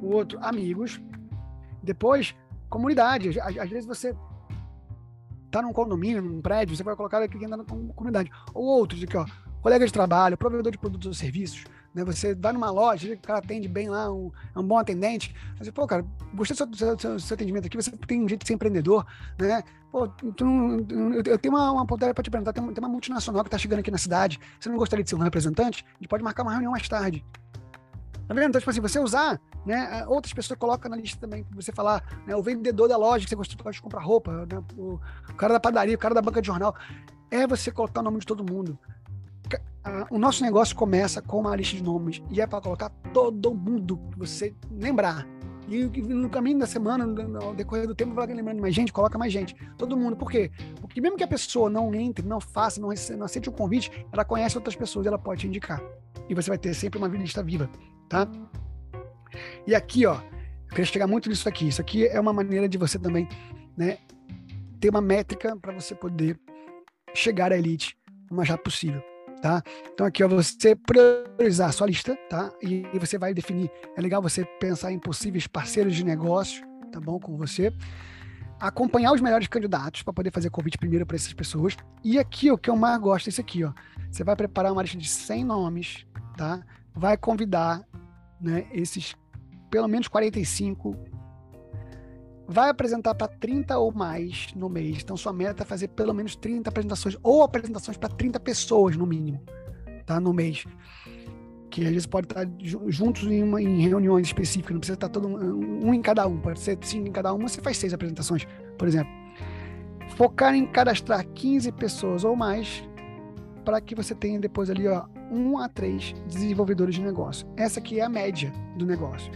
[0.00, 0.98] o outro amigos,
[1.82, 2.34] depois
[2.70, 3.38] comunidade.
[3.38, 4.16] Às, às vezes você
[5.50, 8.30] tá num condomínio, num prédio, você vai colocar aqui quem tá na comunidade.
[8.54, 9.26] Ou outros aqui, ó,
[9.60, 11.64] colega de trabalho, provedor de produtos ou serviços.
[11.98, 12.04] Né?
[12.04, 15.34] Você vai numa loja, o cara atende bem lá, um, é um bom atendente.
[15.58, 18.28] Você, pô, cara, gostei do seu, do seu, do seu atendimento aqui, você tem um
[18.28, 19.04] jeito de ser empreendedor,
[19.38, 19.62] né?
[19.90, 20.44] Pô, tu,
[21.24, 23.80] eu tenho uma, uma oportunidade para te perguntar, tem tem uma multinacional que está chegando
[23.80, 25.84] aqui na cidade, você não gostaria de ser um representante?
[25.88, 27.24] A gente pode marcar uma reunião mais tarde.
[28.28, 28.50] Tá vendo?
[28.50, 30.04] Então, tipo assim, você usar, né?
[30.06, 32.36] Outras pessoas colocam na lista também, você falar, né?
[32.36, 34.62] O vendedor da loja que você gosta de comprar roupa, né?
[34.76, 36.76] o, o cara da padaria, o cara da banca de jornal.
[37.30, 38.78] É você colocar o nome de todo mundo.
[40.10, 43.98] O nosso negócio começa com uma lista de nomes e é para colocar todo mundo
[44.10, 45.26] que você lembrar.
[45.68, 49.32] E no caminho da semana, no decorrer do tempo, vai lembrando mais gente, coloca mais
[49.32, 49.54] gente.
[49.76, 50.16] Todo mundo.
[50.16, 50.50] Por quê?
[50.80, 54.24] Porque mesmo que a pessoa não entre, não faça, não, não aceite o convite, ela
[54.24, 55.82] conhece outras pessoas, ela pode te indicar.
[56.28, 57.68] E você vai ter sempre uma lista viva
[58.08, 58.26] tá?
[59.66, 61.68] E aqui, ó, eu queria chegar muito nisso aqui.
[61.68, 63.28] Isso aqui é uma maneira de você também,
[63.76, 63.98] né,
[64.80, 66.38] ter uma métrica para você poder
[67.14, 67.96] chegar à elite
[68.30, 69.02] o mais rápido possível,
[69.40, 69.62] tá?
[69.92, 72.50] Então aqui, ó, você priorizar a sua lista, tá?
[72.62, 73.70] E, e você vai definir.
[73.96, 77.72] É legal você pensar em possíveis parceiros de negócio, tá bom, com você.
[78.60, 81.76] Acompanhar os melhores candidatos para poder fazer convite primeiro para essas pessoas.
[82.02, 83.72] E aqui, o que eu mais gosto é isso aqui, ó.
[84.10, 86.60] Você vai preparar uma lista de 100 nomes, tá?
[86.94, 87.86] Vai convidar
[88.40, 89.14] né, esses
[89.70, 90.96] pelo menos 45,
[92.48, 95.02] vai apresentar para 30 ou mais no mês.
[95.02, 99.06] Então, sua meta é fazer pelo menos 30 apresentações, ou apresentações para 30 pessoas no
[99.06, 99.42] mínimo,
[100.06, 100.18] tá?
[100.18, 100.64] No mês.
[101.70, 102.48] Que às vezes pode estar
[102.86, 106.38] juntos em, uma, em reuniões específicas, não precisa estar todo um, um em cada um,
[106.40, 108.46] pode ser cinco em cada uma, você faz seis apresentações,
[108.78, 109.12] por exemplo.
[110.16, 112.82] Focar em cadastrar 15 pessoas ou mais
[113.62, 117.46] para que você tenha depois ali ó, um a três desenvolvedores de negócio.
[117.54, 119.30] Essa aqui é a média do negócio.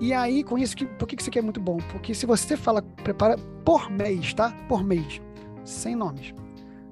[0.00, 1.78] E aí, com isso, que, por que isso aqui é muito bom?
[1.90, 4.52] Porque se você fala, prepara por mês, tá?
[4.68, 5.20] Por mês,
[5.64, 6.34] sem nomes.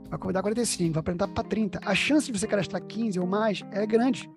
[0.09, 1.81] Vai convidar 45, vai apresentar para 30.
[1.85, 4.31] A chance de você cadastrar 15 ou mais é grande.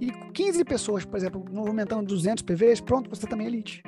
[0.00, 3.82] E 15 pessoas, por exemplo, movimentando 200 PVs, pronto, você também é elite.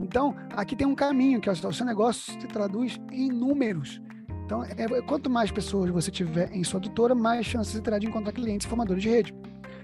[0.00, 4.00] Então, aqui tem um caminho, que é o seu negócio se traduz em números.
[4.44, 8.06] Então, é, quanto mais pessoas você tiver em sua tutora, mais chances você terá de
[8.06, 9.34] encontrar clientes formadores de rede.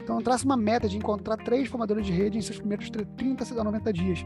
[0.05, 3.65] Então, traça uma meta de encontrar três formadores de rede em seus primeiros 30 a
[3.65, 4.25] 90 dias.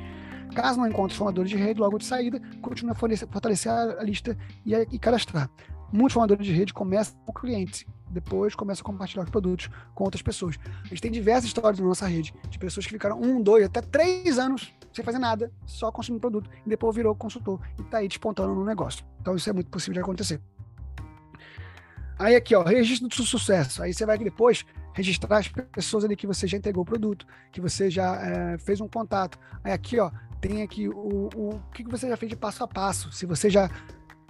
[0.53, 4.37] Caso não encontre formadores de rede logo de saída, continue a fortalecer a lista
[4.67, 5.49] e, a, e cadastrar.
[5.93, 10.21] Muitos formadores de rede começam com clientes, depois começam a compartilhar os produtos com outras
[10.21, 10.59] pessoas.
[10.85, 13.81] A gente tem diversas histórias na nossa rede de pessoas que ficaram um, dois, até
[13.81, 18.09] três anos sem fazer nada, só consumindo produto, e depois virou consultor e está aí
[18.09, 19.05] despontando no negócio.
[19.21, 20.41] Então isso é muito possível de acontecer.
[22.19, 23.81] Aí aqui, ó, registro do sucesso.
[23.81, 24.67] Aí você vai depois
[24.99, 28.81] registrar as pessoas ali que você já entregou o produto, que você já é, fez
[28.81, 29.39] um contato.
[29.63, 33.13] Aí aqui, ó, tem aqui o, o, que você já fez de passo a passo.
[33.13, 33.71] Se você já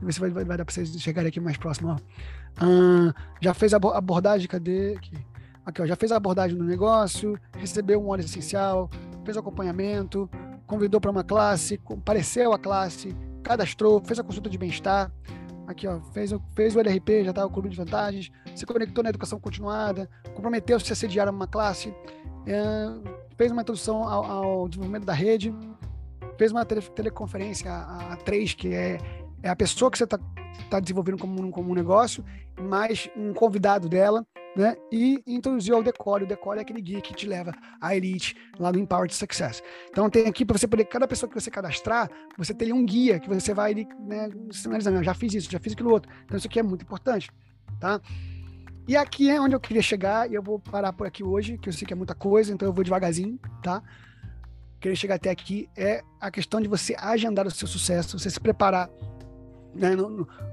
[0.01, 1.89] você vai, vai, vai dar para vocês chegarem aqui mais próximo.
[1.89, 3.13] Ó.
[3.41, 4.95] Já fez a abordagem, cadê?
[4.95, 5.17] Aqui.
[5.65, 8.91] aqui, ó, já fez a abordagem no negócio, recebeu um óleo essencial,
[9.25, 10.29] fez o acompanhamento,
[10.67, 15.11] convidou para uma classe, compareceu à classe, cadastrou, fez a consulta de bem-estar,
[15.69, 19.11] aqui ó, fez, fez o LRP, já está o clube de vantagens, se conectou na
[19.11, 21.95] educação continuada, comprometeu-se a sediar uma classe,
[22.47, 22.57] é,
[23.37, 25.55] fez uma introdução ao, ao, desenvolvimento da rede,
[26.39, 28.99] fez uma tele, teleconferência a, a três, que é,
[29.43, 30.19] é a pessoa que você está
[30.71, 32.25] tá desenvolvendo como, como um negócio,
[32.59, 34.27] mais um convidado dela,
[34.59, 34.77] né?
[34.91, 36.25] E introduziu o Decore.
[36.25, 39.63] O Decore é aquele guia que te leva à elite lá do Empowered Success.
[39.89, 43.21] Então tem aqui para você poder, cada pessoa que você cadastrar, você tem um guia
[43.21, 46.11] que você vai né, sinalizando, já fiz isso, já fiz aquilo outro.
[46.25, 47.31] Então isso aqui é muito importante,
[47.79, 48.01] tá?
[48.89, 51.69] E aqui é onde eu queria chegar, e eu vou parar por aqui hoje, que
[51.69, 53.81] eu sei que é muita coisa, então eu vou devagarzinho, tá?
[54.81, 58.41] Queria chegar até aqui é a questão de você agendar o seu sucesso, você se
[58.41, 58.91] preparar
[59.73, 59.91] né,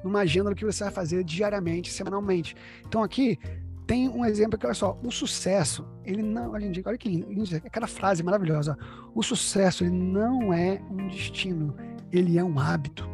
[0.04, 2.56] numa agenda do que você vai fazer diariamente, semanalmente.
[2.86, 3.40] Então aqui
[3.88, 7.88] tem um exemplo que, olha só, o sucesso, ele não, olha, olha que lindo, aquela
[7.88, 8.78] frase maravilhosa,
[9.14, 11.76] o sucesso, ele não é um destino,
[12.12, 13.08] ele é um hábito.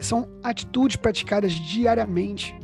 [0.00, 2.58] São atitudes praticadas diariamente,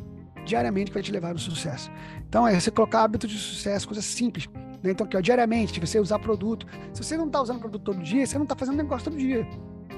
[0.45, 1.91] diariamente que vai te levar ao sucesso.
[2.27, 4.49] Então, é você colocar hábitos de sucesso, coisas simples.
[4.83, 4.91] Né?
[4.91, 6.67] Então, aqui, ó, diariamente, você usar produto.
[6.93, 9.47] Se você não está usando produto todo dia, você não está fazendo negócio todo dia.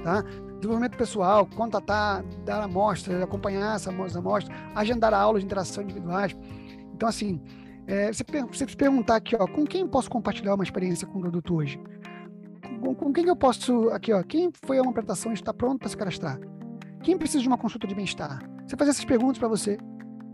[0.05, 0.22] Tá?
[0.57, 6.37] Desenvolvimento pessoal, contatar, dar amostras, acompanhar essa amostra, agendar aulas de interação individuais
[7.01, 7.41] Então, assim,
[7.87, 11.21] é, você, você se perguntar aqui, ó, com quem posso compartilhar uma experiência com o
[11.23, 11.81] produto hoje?
[12.79, 15.79] Com, com quem eu posso, aqui, ó, quem foi a uma apresentação e está pronto
[15.79, 16.39] para se cadastrar?
[17.03, 18.43] Quem precisa de uma consulta de bem-estar?
[18.67, 19.79] Você faz essas perguntas para você,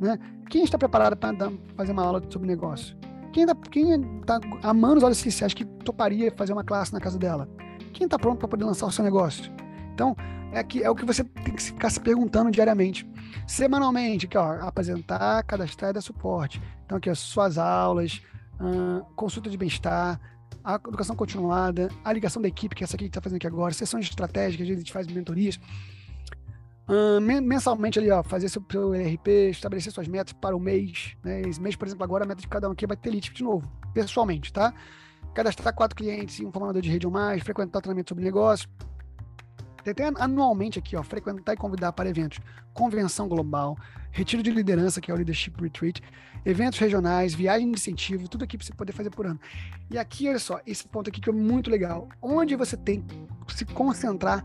[0.01, 0.19] né?
[0.51, 2.97] Quem está preparado para fazer uma aula sobre negócio?
[3.33, 7.49] Quem está amando os óleos essenciais que toparia fazer uma classe na casa dela?
[7.93, 9.53] Quem está pronto para poder lançar o seu negócio?
[9.95, 10.17] Então,
[10.53, 13.09] é, que, é o que você tem que ficar se perguntando diariamente.
[13.47, 16.61] Semanalmente, aqui, ó, apresentar, cadastrar e dar suporte.
[16.85, 18.23] Então, aqui, ó, suas aulas,
[18.61, 20.21] uh, consulta de bem-estar,
[20.65, 23.47] a educação continuada, a ligação da equipe, que é essa aqui que está fazendo aqui
[23.47, 25.61] agora, sessões estratégicas, a gente faz mentorias.
[27.43, 31.17] Mensalmente ali, ó, fazer seu, seu ERP, estabelecer suas metas para o mês.
[31.23, 31.43] Né?
[31.43, 33.43] Esse mês, por exemplo, agora a meta de cada um aqui vai ter elite de
[33.43, 34.73] novo, pessoalmente, tá?
[35.35, 38.69] Cadastrar quatro clientes e um formador de rede ou mais, frequentar treinamento sobre negócio.
[39.87, 42.41] Tem até anualmente aqui, ó, frequentar e convidar para eventos.
[42.75, 43.79] Convenção global,
[44.11, 46.03] retiro de liderança, que é o Leadership Retreat,
[46.45, 49.39] eventos regionais, viagem de incentivo, tudo aqui para você poder fazer por ano.
[49.89, 52.09] E aqui, olha só, esse ponto aqui que é muito legal.
[52.21, 53.01] Onde você tem
[53.47, 54.45] que se concentrar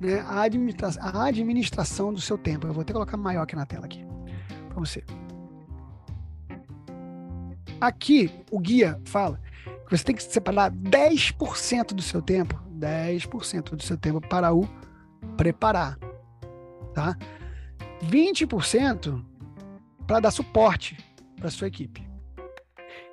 [0.00, 2.66] né, a, administra a administração do seu tempo.
[2.66, 4.04] Eu vou até colocar maior aqui na tela aqui
[4.68, 5.04] para você.
[7.80, 9.40] Aqui o guia fala
[9.86, 14.68] que você tem que separar 10% do seu tempo, 10% do seu tempo para o
[15.36, 15.98] preparar,
[16.94, 17.16] tá?
[18.04, 19.24] 20%
[20.06, 20.96] para dar suporte
[21.36, 22.08] para sua equipe.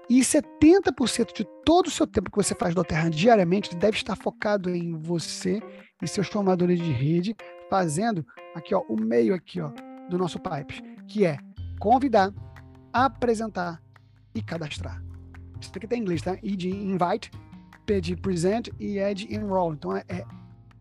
[0.10, 4.16] E 70% de todo o seu tempo que você faz do Terra diariamente deve estar
[4.16, 5.62] focado em você
[6.02, 7.36] e seus formadores de rede,
[7.70, 8.26] fazendo
[8.56, 9.70] aqui ó, o meio aqui ó,
[10.10, 11.38] do nosso Pipes, que é
[11.80, 12.34] convidar,
[12.94, 13.82] apresentar
[14.34, 15.04] e cadastrar.
[15.60, 16.38] Isso aqui tem em inglês, tá?
[16.42, 17.32] E de invite,
[17.86, 19.74] P de present e é de enroll.
[19.74, 20.24] Então é, é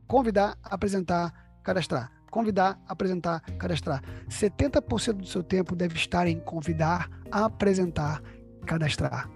[0.07, 2.13] convidar, apresentar, cadastrar.
[2.31, 4.03] Convidar, apresentar, cadastrar.
[4.29, 8.21] 70% do seu tempo deve estar em convidar, apresentar,
[8.67, 9.31] cadastrar.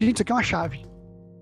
[0.00, 0.86] Gente, isso aqui é uma chave.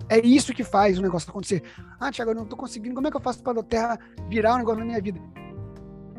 [0.09, 1.63] É isso que faz o negócio acontecer.
[2.01, 2.95] Ah, Tiago, eu não estou conseguindo.
[2.95, 5.21] Como é que eu faço para a Terra virar um negócio na minha vida?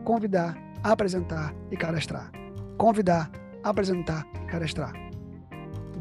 [0.04, 2.32] Convidar, apresentar e cadastrar.
[2.78, 3.30] Convidar,
[3.64, 4.94] apresentar e cadastrar.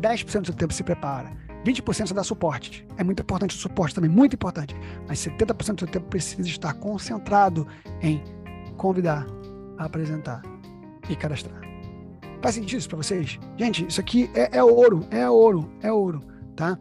[0.01, 1.44] 10% do seu tempo se prepara.
[1.65, 2.87] 20% você dá suporte.
[2.97, 4.77] É muito importante o suporte também, muito importante.
[5.09, 7.67] Mas 70% do seu tempo precisa estar concentrado
[8.03, 8.23] em
[8.77, 9.27] convidar,
[9.79, 10.43] apresentar
[11.09, 11.61] e cadastrar.
[12.43, 13.39] Faz sentido isso para vocês?
[13.57, 16.21] Gente, isso aqui é, é ouro, é ouro, é ouro,
[16.55, 16.79] tá?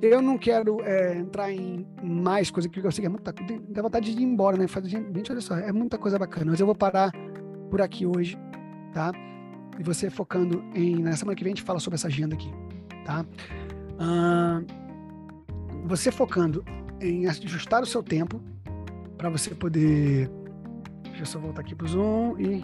[0.00, 3.32] Eu não quero é, entrar em mais coisa que eu sei que é muita
[3.68, 4.66] dá vontade de ir embora, né?
[4.66, 6.50] Faz, gente, olha só, é muita coisa bacana.
[6.50, 7.10] Mas eu vou parar
[7.70, 8.38] por aqui hoje,
[8.92, 9.12] tá?
[9.78, 10.96] E você focando em.
[10.96, 12.50] Na semana que vem a gente fala sobre essa agenda aqui,
[13.04, 13.24] tá?
[15.84, 16.64] Você focando
[17.00, 18.40] em ajustar o seu tempo
[19.16, 20.30] para você poder.
[21.02, 22.62] Deixa eu só voltar aqui para o Zoom e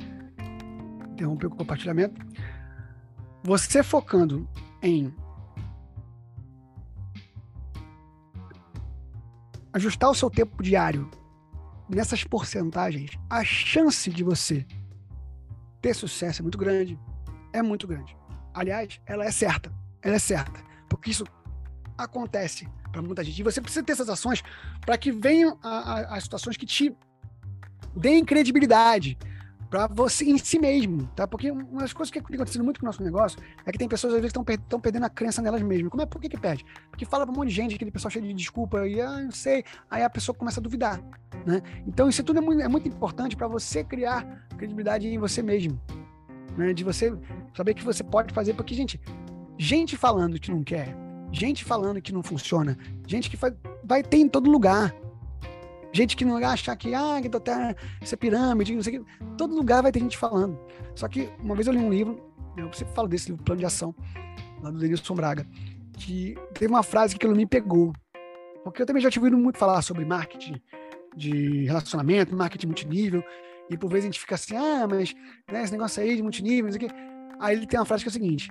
[1.12, 2.20] interromper o compartilhamento.
[3.42, 4.48] Você focando
[4.82, 5.14] em
[9.72, 11.08] ajustar o seu tempo diário
[11.88, 14.66] nessas porcentagens, a chance de você
[15.80, 16.98] ter sucesso é muito grande.
[17.52, 18.16] É muito grande.
[18.54, 19.72] Aliás, ela é certa.
[20.02, 20.69] Ela é certa.
[21.00, 21.24] Porque isso
[21.96, 23.40] acontece para muita gente.
[23.40, 24.42] E você precisa ter essas ações
[24.84, 26.94] para que venham as situações que te
[27.96, 29.18] deem credibilidade,
[29.70, 31.26] para você em si mesmo, tá?
[31.26, 33.88] Porque uma das coisas que tem acontecido muito com o nosso negócio é que tem
[33.88, 35.88] pessoas às vezes estão per perdendo a crença nelas mesmas.
[35.90, 36.66] Como é por que que perde?
[36.90, 39.30] Porque fala para um monte de gente, aquele pessoal cheio de desculpa e ah, não
[39.30, 41.00] sei, aí a pessoa começa a duvidar,
[41.46, 41.62] né?
[41.86, 44.26] Então isso tudo é muito, é muito importante para você criar
[44.58, 45.80] credibilidade em você mesmo,
[46.58, 46.74] né?
[46.74, 47.16] De você
[47.56, 49.00] saber que você pode fazer, porque gente,
[49.60, 50.96] gente falando que não quer,
[51.30, 53.52] gente falando que não funciona, gente que faz,
[53.84, 54.94] vai ter em todo lugar.
[55.92, 59.04] Gente que não vai achar que, ah, que terra, isso é pirâmide, não sei o
[59.04, 59.26] que.
[59.36, 60.56] Todo lugar vai ter gente falando.
[60.94, 62.16] Só que uma vez eu li um livro,
[62.56, 63.92] eu sempre falo desse livro, Plano de Ação,
[64.62, 65.44] lá do Denilson Braga,
[65.98, 67.92] que teve uma frase que me pegou.
[68.62, 70.62] Porque eu também já tive ouvido muito falar sobre marketing
[71.16, 73.24] de relacionamento, marketing multinível,
[73.68, 75.12] e por vezes a gente fica assim, ah, mas
[75.50, 76.96] né, esse negócio aí de multinível, não sei o que.
[77.40, 78.48] Aí ele tem uma frase que é o seguinte: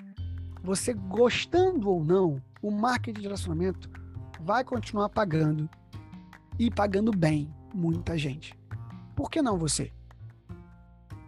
[0.63, 3.89] você gostando ou não, o marketing de relacionamento
[4.41, 5.69] vai continuar pagando
[6.57, 8.57] e pagando bem muita gente.
[9.15, 9.91] Por que não você?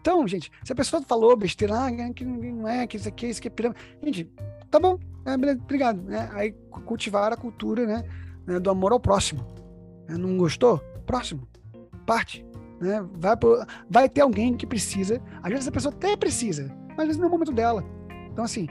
[0.02, 3.40] Então, gente, se a pessoa falou besteira, ah, que não é, que isso aqui, isso
[3.40, 3.80] aqui é pirâmide.
[4.02, 4.32] Gente,
[4.70, 6.02] tá bom, é, obrigado.
[6.02, 6.28] Né?
[6.34, 6.52] Aí
[6.86, 8.04] cultivar a cultura né,
[8.48, 9.46] né do amor ao próximo.
[10.08, 10.18] Né?
[10.18, 10.80] Não gostou?
[11.06, 11.48] Próximo.
[12.06, 12.44] Parte.
[12.80, 13.06] Né?
[13.14, 15.22] Vai, pro, vai ter alguém que precisa.
[15.44, 17.86] Às vezes a pessoa até precisa, mas às vezes não é o momento dela.
[18.32, 18.68] Então, assim,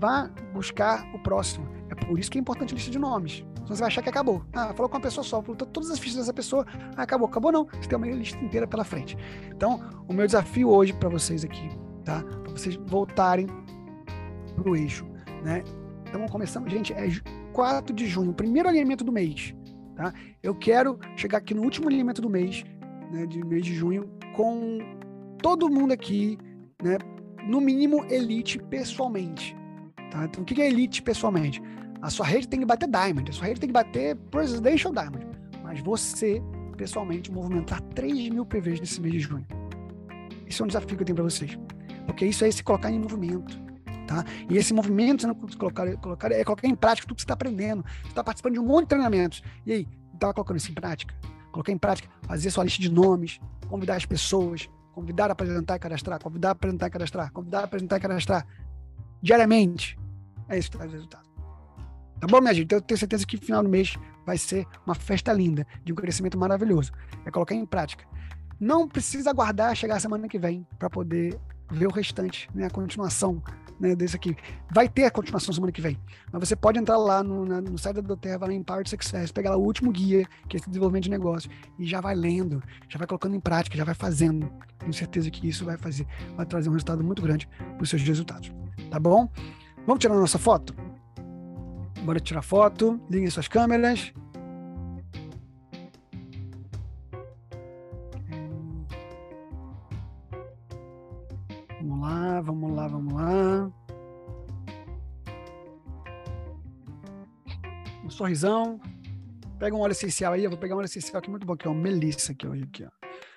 [0.00, 1.68] vá buscar o próximo.
[1.90, 3.44] É por isso que é importante a lista de nomes.
[3.56, 4.42] Senão você vai achar que acabou.
[4.52, 7.28] Ah, falou com uma pessoa só, falou todas as fichas dessa pessoa, ah, acabou.
[7.28, 9.16] Acabou não, você tem uma lista inteira pela frente.
[9.54, 11.68] Então, o meu desafio hoje para vocês aqui,
[12.04, 12.22] tá?
[12.22, 13.46] Para vocês voltarem
[14.56, 15.06] para o eixo,
[15.44, 15.62] né?
[16.08, 17.08] Então começamos, gente, é
[17.52, 19.54] 4 de junho, primeiro alinhamento do mês,
[19.94, 20.12] tá?
[20.42, 22.64] Eu quero chegar aqui no último alinhamento do mês,
[23.12, 24.78] né, de mês de junho, com
[25.40, 26.36] todo mundo aqui,
[26.82, 26.98] né,
[27.46, 29.56] no mínimo elite pessoalmente,
[30.10, 30.24] tá?
[30.24, 31.62] Então o que é elite pessoalmente?
[32.02, 35.26] A sua rede tem que bater Diamond, a sua rede tem que bater Presidential Diamond,
[35.62, 36.42] mas você
[36.76, 39.46] pessoalmente movimentar 3 mil PVs nesse mês de junho.
[40.46, 41.58] Esse é um desafio que eu tenho para vocês,
[42.06, 43.70] porque isso é se colocar em movimento
[44.10, 44.24] Tá?
[44.48, 47.84] E esse movimento, você colocar, colocar, é colocar em prática tudo que você está aprendendo.
[48.02, 49.40] Você está participando de um monte de treinamentos.
[49.64, 51.14] E aí, estava colocando isso em prática?
[51.52, 55.78] Colocar em prática, fazer sua lista de nomes, convidar as pessoas, convidar a apresentar e
[55.78, 58.46] cadastrar, convidar a apresentar e cadastrar, convidar a apresentar e cadastrar
[59.22, 59.98] diariamente.
[60.48, 61.28] É isso que traz resultado.
[62.20, 62.64] Tá bom, minha gente?
[62.64, 65.96] Então, eu tenho certeza que final do mês vai ser uma festa linda, de um
[65.96, 66.92] crescimento maravilhoso.
[67.24, 68.04] É colocar em prática.
[68.58, 72.70] Não precisa aguardar chegar a semana que vem para poder ver o restante, né, a
[72.70, 73.42] continuação
[73.80, 74.36] né, desse aqui.
[74.70, 75.98] Vai ter a continuação semana que vem.
[76.30, 78.86] Mas você pode entrar lá no, na, no site da Doterra, vai lá em Power
[78.86, 82.14] Success, pegar lá o último guia, que é esse desenvolvimento de negócio, e já vai
[82.14, 84.52] lendo, já vai colocando em prática, já vai fazendo.
[84.78, 88.02] Tenho certeza que isso vai fazer, vai trazer um resultado muito grande para os seus
[88.02, 88.52] resultados.
[88.90, 89.28] Tá bom?
[89.86, 90.74] Vamos tirar a nossa foto?
[92.02, 94.12] Bora tirar foto, liguem suas câmeras.
[102.40, 103.70] Vamos lá, vamos lá.
[108.04, 108.80] Um sorrisão.
[109.58, 111.66] Pega um óleo essencial aí, eu vou pegar um óleo essencial aqui muito bom, que
[111.66, 112.90] é o Melissa aqui hoje aqui, ó.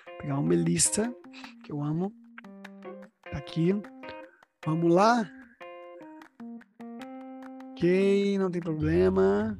[0.06, 1.14] Vou pegar um Melissa,
[1.62, 2.12] que eu amo.
[3.30, 3.74] Tá aqui.
[4.64, 5.30] Vamos lá.
[7.72, 9.58] Ok, não tem problema.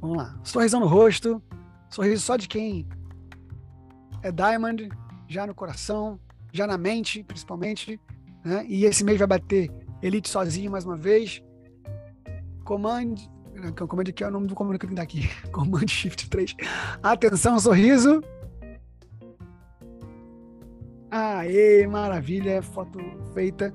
[0.00, 0.38] Vamos lá.
[0.44, 1.42] Sorrisão no rosto.
[1.88, 2.86] Sorriso só de quem
[4.22, 4.88] é Diamond,
[5.28, 6.20] já no coração
[6.52, 8.00] já na mente, principalmente.
[8.44, 8.64] Né?
[8.68, 9.70] E esse mês vai bater
[10.02, 11.42] Elite sozinho mais uma vez.
[12.64, 13.16] Command.
[13.88, 15.28] Command aqui é o nome do comando que eu tenho.
[15.52, 16.56] Command Shift 3.
[17.02, 18.22] Atenção, sorriso.
[21.10, 22.98] Aê, maravilha, foto
[23.34, 23.74] feita.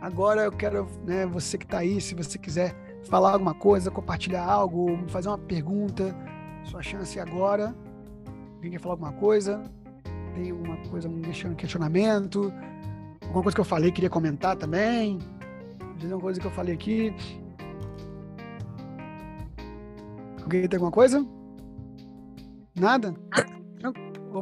[0.00, 4.44] Agora eu quero, né, você que está aí, se você quiser falar alguma coisa, compartilhar
[4.44, 6.14] algo, fazer uma pergunta,
[6.64, 7.74] sua chance agora.
[8.54, 9.62] Alguém quer falar alguma coisa?
[10.34, 12.52] Tem alguma coisa me deixando questionamento,
[13.22, 15.18] alguma coisa que eu falei queria comentar também,
[15.96, 17.14] dizer uma coisa que eu falei aqui.
[20.42, 21.26] Alguém tem alguma coisa?
[22.76, 23.14] Nada?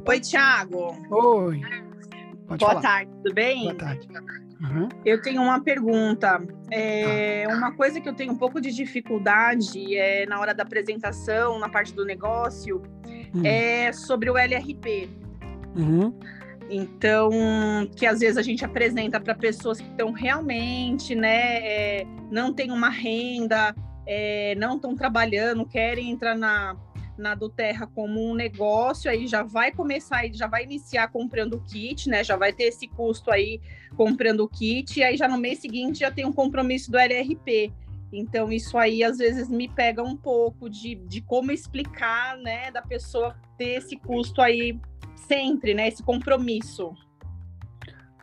[0.06, 0.96] Oi, Thiago.
[1.10, 1.60] Oi.
[2.46, 2.80] Pode Boa falar.
[2.80, 3.62] tarde, tudo bem?
[3.64, 4.08] Boa tarde.
[4.60, 4.88] Uhum.
[5.04, 6.40] Eu tenho uma pergunta.
[6.70, 7.54] É, ah.
[7.54, 11.68] Uma coisa que eu tenho um pouco de dificuldade é na hora da apresentação, na
[11.68, 12.82] parte do negócio,
[13.34, 13.42] hum.
[13.44, 15.21] é sobre o LRP.
[15.74, 16.12] Uhum.
[16.70, 17.30] Então,
[17.94, 22.70] que às vezes a gente apresenta para pessoas que estão realmente, né, é, não tem
[22.70, 23.74] uma renda,
[24.06, 26.76] é, não estão trabalhando, querem entrar na,
[27.16, 31.60] na do Terra como um negócio, aí já vai começar, já vai iniciar comprando o
[31.60, 32.24] kit, né?
[32.24, 33.60] Já vai ter esse custo aí
[33.96, 37.72] comprando o kit, e aí já no mês seguinte já tem um compromisso do LRP.
[38.12, 42.82] Então, isso aí às vezes me pega um pouco de, de como explicar, né, da
[42.82, 44.78] pessoa ter esse custo aí
[45.32, 45.88] sempre, né?
[45.88, 46.92] Esse compromisso.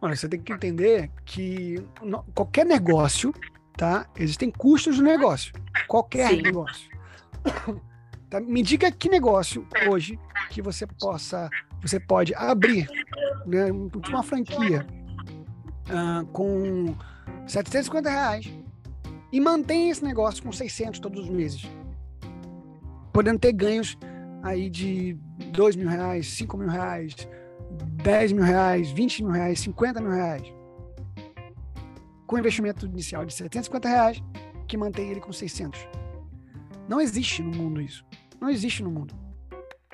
[0.01, 1.83] Olha, você tem que entender que
[2.35, 3.33] qualquer negócio,
[3.75, 4.07] tá?
[4.15, 5.51] Existem custos do negócio.
[5.87, 6.41] Qualquer Sim.
[6.41, 6.89] negócio.
[8.29, 8.39] Tá?
[8.39, 10.19] Me diga que negócio hoje
[10.51, 11.49] que você possa,
[11.81, 12.87] você pode abrir,
[13.43, 14.85] né, uma franquia
[15.89, 16.95] uh, com
[17.47, 18.53] 750 reais
[19.31, 21.67] e mantém esse negócio com 600 todos os meses,
[23.11, 23.97] podendo ter ganhos
[24.41, 25.17] aí de
[25.51, 27.15] 2 mil reais, 5 mil reais,
[28.03, 30.43] 10 mil reais, 20 mil reais, 50 mil reais.
[32.25, 34.23] Com investimento inicial de 750 reais,
[34.67, 35.87] que mantém ele com 600.
[36.87, 38.05] Não existe no mundo isso.
[38.39, 39.15] Não existe no mundo.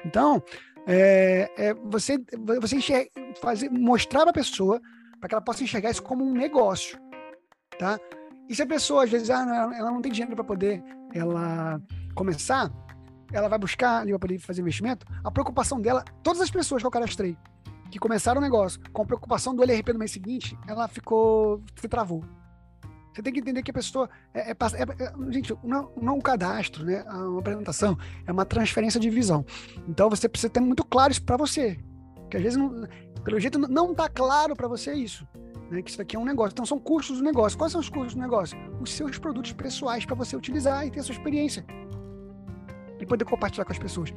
[0.05, 0.43] Então,
[0.85, 2.17] é, é você,
[2.61, 3.09] você enxerga,
[3.41, 4.81] fazer, mostrar para a pessoa
[5.19, 6.99] para que ela possa enxergar isso como um negócio,
[7.79, 7.99] tá?
[8.47, 11.81] E se a pessoa às vezes ah, ela não tem dinheiro para poder ela
[12.13, 12.71] começar,
[13.31, 16.87] ela vai buscar ali para poder fazer investimento, a preocupação dela, todas as pessoas que
[16.87, 17.37] eu cadastrei,
[17.89, 21.87] que começaram o negócio com a preocupação do LRP no mês seguinte, ela ficou, se
[21.87, 22.23] travou.
[23.13, 26.21] Você tem que entender que a pessoa é, é, é, é gente, não, não um
[26.21, 27.01] cadastro, né?
[27.03, 27.97] Uma apresentação
[28.27, 29.45] é uma transferência de visão.
[29.87, 31.79] Então você precisa ter muito claro isso para você,
[32.29, 32.85] que às vezes não,
[33.23, 35.25] pelo jeito não está claro para você isso.
[35.71, 36.53] Né, que isso aqui é um negócio.
[36.53, 37.57] Então, são custos do negócio.
[37.57, 38.55] Quais são os custos do negócio?
[38.79, 41.65] Os seus produtos pessoais para você utilizar e ter a sua experiência
[43.05, 44.13] e poder compartilhar com as pessoas.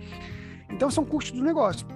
[0.71, 1.87] Então, são custos do negócio.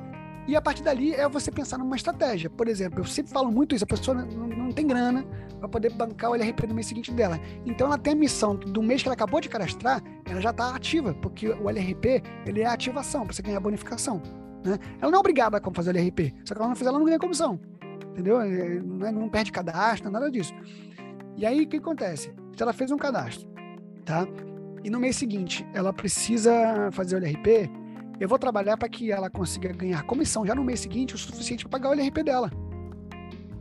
[0.47, 2.51] E a partir dali é você pensar numa estratégia.
[2.51, 5.25] Por exemplo, eu sempre falo muito isso, a pessoa não, não tem grana
[5.61, 7.39] para poder bancar o LRP no mês seguinte dela.
[7.65, 10.75] Então ela tem a missão do mês que ela acabou de cadastrar, ela já está
[10.75, 14.21] ativa, porque o LRP ele é ativação para você ganhar bonificação.
[14.65, 14.79] Né?
[15.01, 17.07] Ela não é obrigada a fazer o LRP, só que ela não fizer, ela não
[17.07, 17.61] ganha comissão.
[18.11, 18.41] Entendeu?
[18.41, 20.53] É, não, é, não perde cadastro, nada disso.
[21.37, 22.35] E aí o que acontece?
[22.57, 23.49] Se ela fez um cadastro,
[24.05, 24.27] tá?
[24.85, 27.71] E no mês seguinte ela precisa fazer o LRP,
[28.21, 31.65] eu vou trabalhar para que ela consiga ganhar comissão já no mês seguinte o suficiente
[31.65, 32.51] para pagar o LRP dela.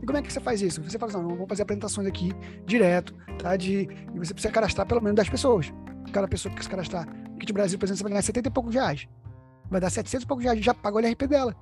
[0.02, 0.82] E como é que você faz isso?
[0.82, 2.32] Você fala assim, não, vamos fazer apresentações aqui
[2.66, 3.56] direto, tá?
[3.56, 5.72] De, e você precisa cadastrar pelo menos 10 pessoas.
[6.12, 8.52] Cada pessoa que se cadastrar no Kit Brasil, por exemplo, você vai ganhar 70 e
[8.52, 9.08] poucos reais.
[9.70, 11.56] Vai dar 700 e poucos reais, já pagou o LRP dela.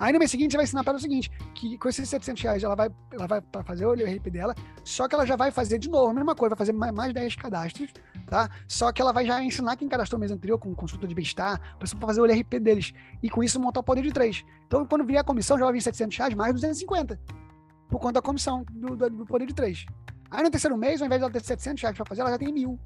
[0.00, 2.42] Aí no mês seguinte você vai ensinar para ela o seguinte, que com esses 700
[2.42, 5.78] reais ela vai, ela vai fazer o LRP dela, só que ela já vai fazer
[5.78, 7.92] de novo a mesma coisa, vai fazer mais, mais 10 cadastros,
[8.26, 8.48] tá?
[8.66, 11.60] Só que ela vai já ensinar quem cadastrou no mês anterior com consulta de bem-estar,
[11.78, 14.42] para fazer o LRP deles, e com isso montar o poder de 3.
[14.66, 17.20] Então quando vier a comissão já vai vir 700 reais mais 250,
[17.90, 19.84] por conta da comissão do, do, do poder de 3.
[20.30, 22.38] Aí no terceiro mês, ao invés de ela ter 700 reais para fazer, ela já
[22.38, 22.80] tem mil.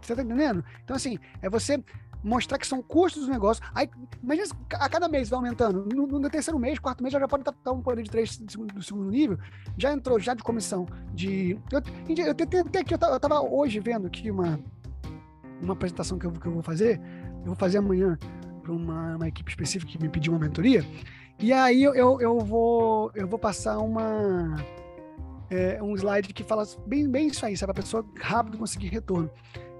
[0.00, 0.62] Você tá entendendo?
[0.84, 1.82] Então, assim, é você
[2.22, 3.62] mostrar que são custos do negócio.
[3.74, 3.88] Aí,
[4.22, 5.86] imagina a cada mês vai aumentando.
[5.94, 9.10] No, no terceiro mês, quarto mês, já pode estar um poder de três do segundo
[9.10, 9.38] nível.
[9.76, 11.58] Já entrou já de comissão de.
[11.72, 14.60] Eu, eu tentei aqui, eu estava hoje vendo aqui uma,
[15.60, 17.00] uma apresentação que eu, que eu vou fazer.
[17.40, 18.18] Eu vou fazer amanhã
[18.62, 20.84] para uma, uma equipe específica que me pediu uma mentoria.
[21.38, 24.56] E aí eu, eu, eu vou, eu vou passar uma.
[25.48, 27.72] É, um slide que fala bem, bem isso aí, sabe?
[27.72, 29.28] A pessoa rápido conseguir retorno.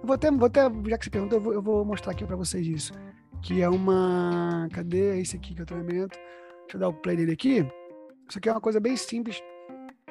[0.01, 2.25] Eu vou até, vou até, já que você perguntou, eu vou, eu vou mostrar aqui
[2.25, 2.93] para vocês isso.
[3.43, 4.69] Que é uma.
[4.73, 6.19] Cadê esse aqui que é o treinamento?
[6.63, 7.67] Deixa eu dar o play dele aqui.
[8.29, 9.43] Isso aqui é uma coisa bem simples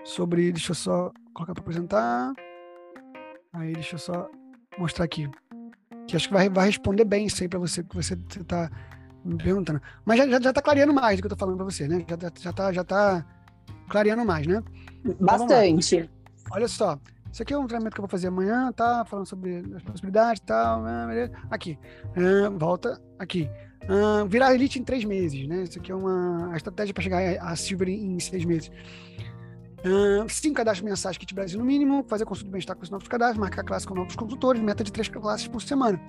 [0.04, 0.52] sobre.
[0.52, 2.34] Deixa eu só colocar para apresentar.
[3.54, 4.30] Aí, deixa eu só
[4.78, 5.30] mostrar aqui.
[6.08, 8.70] Que acho que vai, vai responder bem isso aí para você que você está
[9.24, 9.82] me perguntando.
[10.06, 12.06] Mas já, já, já tá clareando mais do que eu tô falando para você, né?
[12.08, 13.26] Já, já, tá, já tá
[13.90, 14.64] clareando mais, né?
[15.06, 16.10] Então, Bastante.
[16.52, 17.00] Olha só.
[17.32, 19.06] Isso aqui é um treinamento que eu vou fazer amanhã, tá?
[19.06, 20.82] Falando sobre as possibilidades e tal.
[20.82, 21.32] Né?
[21.50, 21.78] Aqui.
[22.58, 23.50] Volta aqui.
[24.28, 25.64] Virar elite em três meses, né?
[25.64, 28.72] Isso aqui é uma estratégia para chegar a Silver em, seis meses.
[29.80, 33.08] Uh, cinco cadastros mensais Kit Brasil no mínimo, fazer consulta de bem-estar com os novos
[33.08, 36.00] cadastros, marcar classe com novos consultores, meta de três classes por semana.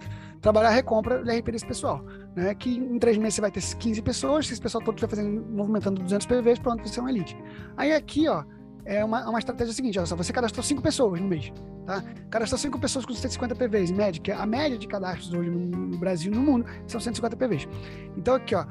[0.40, 2.04] Trabalhar a recompra de RP desse pessoal.
[2.34, 2.52] Né?
[2.54, 5.40] Que em três meses você vai ter 15 pessoas, se esse pessoal todo estiver fazendo,
[5.52, 7.36] movimentando 200 PVs, pronto, você é um elite.
[7.76, 8.44] Aí aqui, ó,
[8.84, 11.52] é uma, uma estratégia seguinte, olha só, você cadastrou cinco pessoas no mês,
[11.86, 12.02] tá?
[12.30, 15.98] Cadastrou cinco pessoas com 150 PVs, em média, que a média de cadastros hoje no,
[15.98, 17.68] Brasil e no mundo são 150 PVs.
[18.16, 18.64] Então aqui, ó,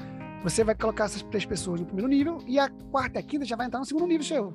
[0.43, 3.45] você vai colocar essas três pessoas no primeiro nível e a quarta e a quinta
[3.45, 4.53] já vai entrar no segundo nível seu,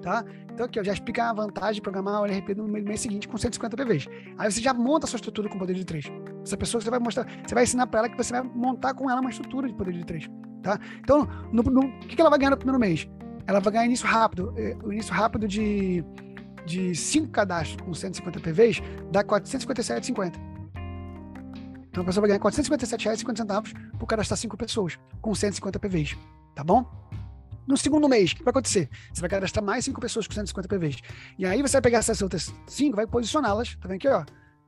[0.00, 0.24] tá?
[0.52, 3.36] Então aqui, ó, já explica a vantagem de programar o LRP no mês seguinte com
[3.38, 4.06] 150 PVs.
[4.38, 6.04] Aí você já monta a sua estrutura com poder de 3.
[6.44, 9.10] Essa pessoa você vai mostrar, você vai ensinar para ela que você vai montar com
[9.10, 10.28] ela uma estrutura de poder de 3,
[10.62, 10.78] tá?
[11.00, 13.08] Então, o que ela vai ganhar no primeiro mês?
[13.46, 14.54] Ela vai ganhar início rápido.
[14.56, 16.04] É, o início rápido de,
[16.64, 20.34] de 5 cadastros com 150 PVs dá 457,50.
[21.88, 26.16] Então a pessoa vai ganhar R$ 457,50 por cadastrar 5 pessoas com 150 PVs.
[26.54, 26.86] Tá bom?
[27.66, 28.88] No segundo mês, o que vai acontecer?
[29.12, 30.96] Você vai cadastrar mais 5 pessoas com 150 PVs.
[31.38, 34.24] E aí você vai pegar essas outras 5, vai posicioná-las, tá vendo aqui, ó?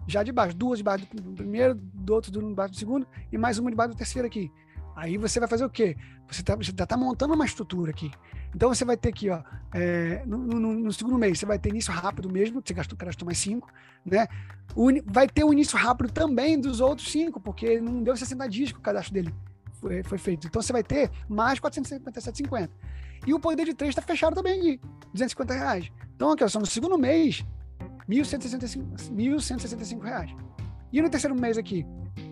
[0.06, 3.94] Já debaixo, duas debaixo do primeiro, do outro debaixo do segundo e mais uma debaixo
[3.94, 4.52] do terceiro aqui.
[4.94, 5.96] Aí você vai fazer o quê?
[6.28, 8.10] Você, tá, você já está montando uma estrutura aqui.
[8.54, 9.42] Então você vai ter aqui, ó,
[9.72, 13.26] é, no, no, no, segundo mês, você vai ter início rápido mesmo, você gastou, gastou
[13.26, 13.68] mais cinco,
[14.06, 14.28] né?
[14.76, 18.70] O, vai ter o início rápido também dos outros cinco, porque não deu 60 dias
[18.70, 19.34] que o cadastro dele
[19.80, 20.46] foi, foi feito.
[20.46, 22.70] Então você vai ter mais 457,50.
[23.26, 24.80] E o poder de três está fechado também de
[25.12, 25.90] 250 reais.
[26.14, 27.44] Então, aqui, ó, só no segundo mês,
[28.08, 30.30] 1.165 reais.
[30.92, 31.84] E no terceiro mês aqui,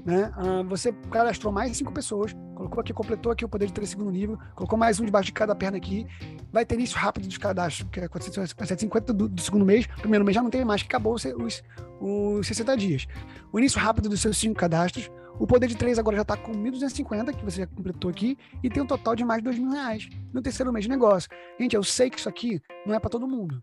[0.05, 0.33] né?
[0.37, 2.35] Uh, você cadastrou mais cinco pessoas,
[2.73, 5.33] colocou aqui, completou aqui o poder de três segundo nível, colocou mais um debaixo de
[5.33, 6.07] cada perna aqui,
[6.51, 10.35] vai ter início rápido dos cadastros, que é 450 do, do segundo mês, primeiro mês
[10.35, 11.63] já não tem mais, que acabou os, os,
[12.01, 13.07] os 60 dias.
[13.53, 16.53] O início rápido dos seus cinco cadastros, o poder de três agora já está com
[16.53, 19.71] 1.250, que você já completou aqui, e tem um total de mais de 2 mil
[19.71, 21.29] reais no terceiro mês de negócio.
[21.61, 23.63] Gente, eu sei que isso aqui não é para todo mundo,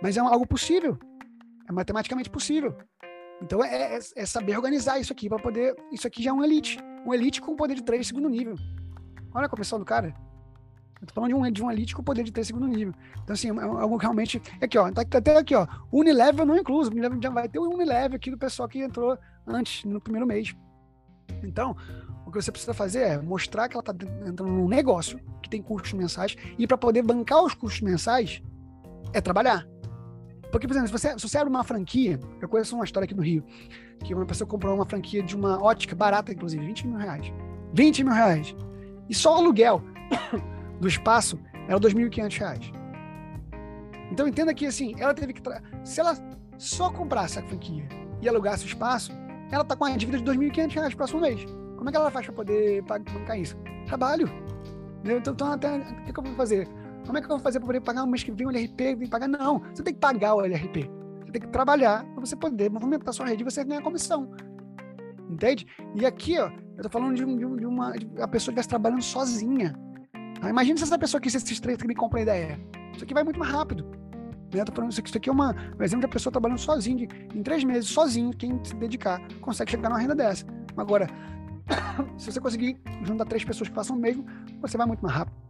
[0.00, 0.96] mas é algo possível,
[1.68, 2.76] é matematicamente possível.
[3.42, 5.74] Então é, é, é saber organizar isso aqui para poder.
[5.92, 6.78] Isso aqui já é um elite.
[7.06, 8.56] Um elite com poder de 3 segundo nível.
[9.32, 10.12] Olha a comissão do cara.
[11.00, 12.92] Eu tô falando de um, de um elite com poder de 3 segundo nível.
[13.22, 14.42] Então, assim, é algo realmente.
[14.60, 14.90] Aqui, ó.
[14.90, 15.68] Tá até aqui, ó.
[15.92, 16.90] Unilevel não incluso.
[16.90, 20.56] Unilevel já vai ter o Unilevel aqui do pessoal que entrou antes, no primeiro mês.
[21.44, 21.76] Então,
[22.26, 23.92] o que você precisa fazer é mostrar que ela está
[24.26, 26.34] entrando num negócio que tem custos mensais.
[26.58, 28.42] E para poder bancar os custos mensais,
[29.12, 29.64] é trabalhar.
[30.50, 33.14] Porque, por exemplo, se você, se você abre uma franquia, eu conheço uma história aqui
[33.14, 33.44] no Rio,
[34.04, 37.32] que uma pessoa comprou uma franquia de uma ótica barata, inclusive, 20 mil reais
[37.72, 38.56] 20 mil reais.
[39.08, 39.82] E só o aluguel
[40.80, 41.38] do espaço
[41.68, 42.72] era 2.500 reais.
[44.10, 45.42] Então entenda que assim, ela teve que.
[45.84, 46.16] Se ela
[46.58, 47.86] só comprasse a franquia
[48.22, 49.12] e alugasse o espaço,
[49.50, 51.44] ela tá com a dívida de 2.500 reais no próximo mês.
[51.76, 53.56] Como é que ela faz para poder bancar isso?
[53.86, 54.28] Trabalho.
[55.04, 56.68] Então, então até, o que eu vou fazer?
[57.06, 58.96] Como é que eu vou fazer para poder pagar um mês que vem o LRP?
[58.96, 59.28] Vem pagar?
[59.28, 60.90] Não, você tem que pagar o LRP.
[61.24, 64.30] Você tem que trabalhar para você poder movimentar sua rede e você ganhar comissão.
[65.30, 65.66] Entende?
[65.94, 67.92] E aqui, ó, eu tô falando de, de, de uma.
[67.92, 69.74] De a pessoa estivesse trabalhando sozinha.
[70.42, 72.60] Ah, imagina se essa pessoa aqui, se esses três que me compram a ideia.
[72.94, 73.84] Isso aqui vai muito mais rápido.
[74.52, 74.64] Né?
[74.64, 76.96] tô falando isso aqui, isso aqui é uma, um exemplo de uma pessoa trabalhando sozinho,
[76.98, 80.46] de, em três meses, sozinho, quem se dedicar, consegue chegar numa renda dessa.
[80.76, 81.08] Agora,
[82.16, 84.24] se você conseguir juntar três pessoas que façam o mesmo,
[84.60, 85.45] você vai muito mais rápido.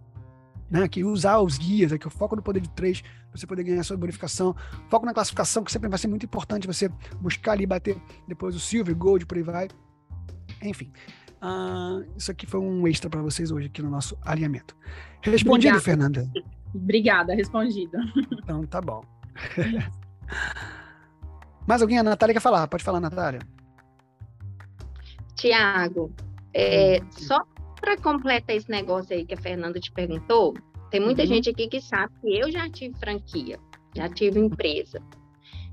[0.69, 3.63] Né, que usar os guias, aqui, o foco no poder de três, para você poder
[3.63, 4.53] ganhar sua bonificação,
[4.89, 6.89] foco na classificação, que sempre vai ser muito importante você
[7.21, 7.97] buscar ali bater
[8.27, 9.69] depois o Silver, Gold, por aí vai.
[10.61, 10.91] Enfim,
[11.41, 14.77] uh, isso aqui foi um extra para vocês hoje aqui no nosso alinhamento.
[15.23, 15.81] Respondido, Obrigada.
[15.81, 16.29] Fernanda?
[16.75, 17.97] Obrigada, respondido.
[18.33, 19.05] Então tá bom.
[21.67, 21.99] Mais alguém?
[21.99, 22.67] A Natália quer falar?
[22.69, 23.41] Pode falar, Natália.
[25.35, 26.13] Tiago,
[26.55, 27.07] é, hum.
[27.11, 27.45] só
[27.87, 30.55] para completar esse negócio aí que a Fernanda te perguntou,
[30.91, 31.29] tem muita uhum.
[31.29, 33.61] gente aqui que sabe que eu já tive franquia,
[33.95, 35.01] já tive empresa.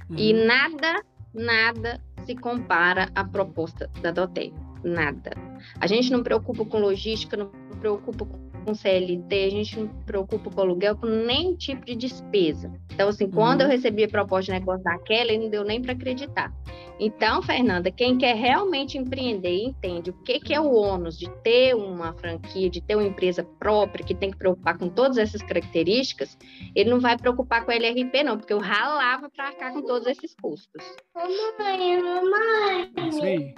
[0.08, 0.16] Uhum.
[0.16, 1.04] E nada,
[1.34, 4.54] nada se compara à proposta da Dotel.
[4.84, 5.32] Nada.
[5.80, 7.50] A gente não preocupa com logística, não
[7.80, 12.72] preocupa com com CLT, a gente não preocupa com aluguel, com nenhum tipo de despesa.
[12.94, 13.68] Então, assim, quando uhum.
[13.68, 16.54] eu recebi a proposta de negócio daquela, não deu nem para acreditar.
[17.00, 21.30] Então, Fernanda, quem quer realmente empreender e entende o que, que é o ônus de
[21.42, 25.42] ter uma franquia, de ter uma empresa própria, que tem que preocupar com todas essas
[25.42, 26.38] características,
[26.76, 30.08] ele não vai preocupar com a LRP, não, porque eu ralava para arcar com todos
[30.08, 30.84] esses custos.
[31.16, 33.12] Mamãe, mamãe.
[33.12, 33.56] Sim.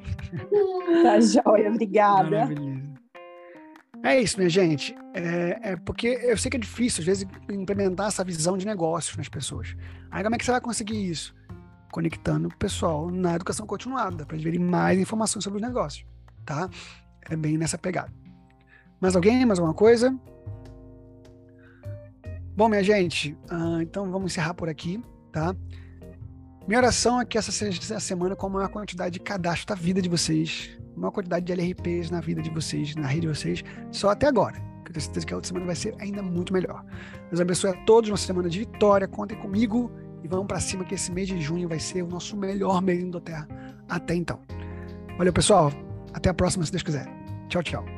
[1.03, 2.29] Tá joia, obrigada.
[2.29, 2.94] Maravilhoso.
[4.05, 4.95] É isso, minha gente.
[5.15, 9.17] É, é, porque eu sei que é difícil, às vezes, implementar essa visão de negócio
[9.17, 9.75] nas pessoas.
[10.11, 11.33] Aí como é que você vai conseguir isso?
[11.91, 16.05] Conectando o pessoal na educação continuada, para eles verem mais informações sobre os negócios,
[16.45, 16.69] tá?
[17.27, 18.13] É bem nessa pegada.
[19.01, 19.43] Mais alguém?
[19.43, 20.15] Mais alguma coisa?
[22.55, 25.55] Bom, minha gente, uh, então vamos encerrar por aqui, tá?
[26.67, 29.75] Minha oração é que essa seja a semana com a maior quantidade de cadastro da
[29.75, 33.63] vida de vocês, uma quantidade de LRPs na vida de vocês, na rede de vocês,
[33.91, 34.57] só até agora.
[34.85, 36.83] Eu tenho certeza que a outra semana vai ser ainda muito melhor.
[37.29, 39.07] Deus abençoe a todos uma semana de vitória.
[39.07, 39.91] Contem comigo
[40.23, 43.03] e vamos para cima que esse mês de junho vai ser o nosso melhor mês
[43.03, 43.47] do Terra
[43.87, 44.39] até então.
[45.17, 45.71] Valeu, pessoal.
[46.13, 47.07] Até a próxima, se Deus quiser.
[47.47, 47.94] Tchau, tchau.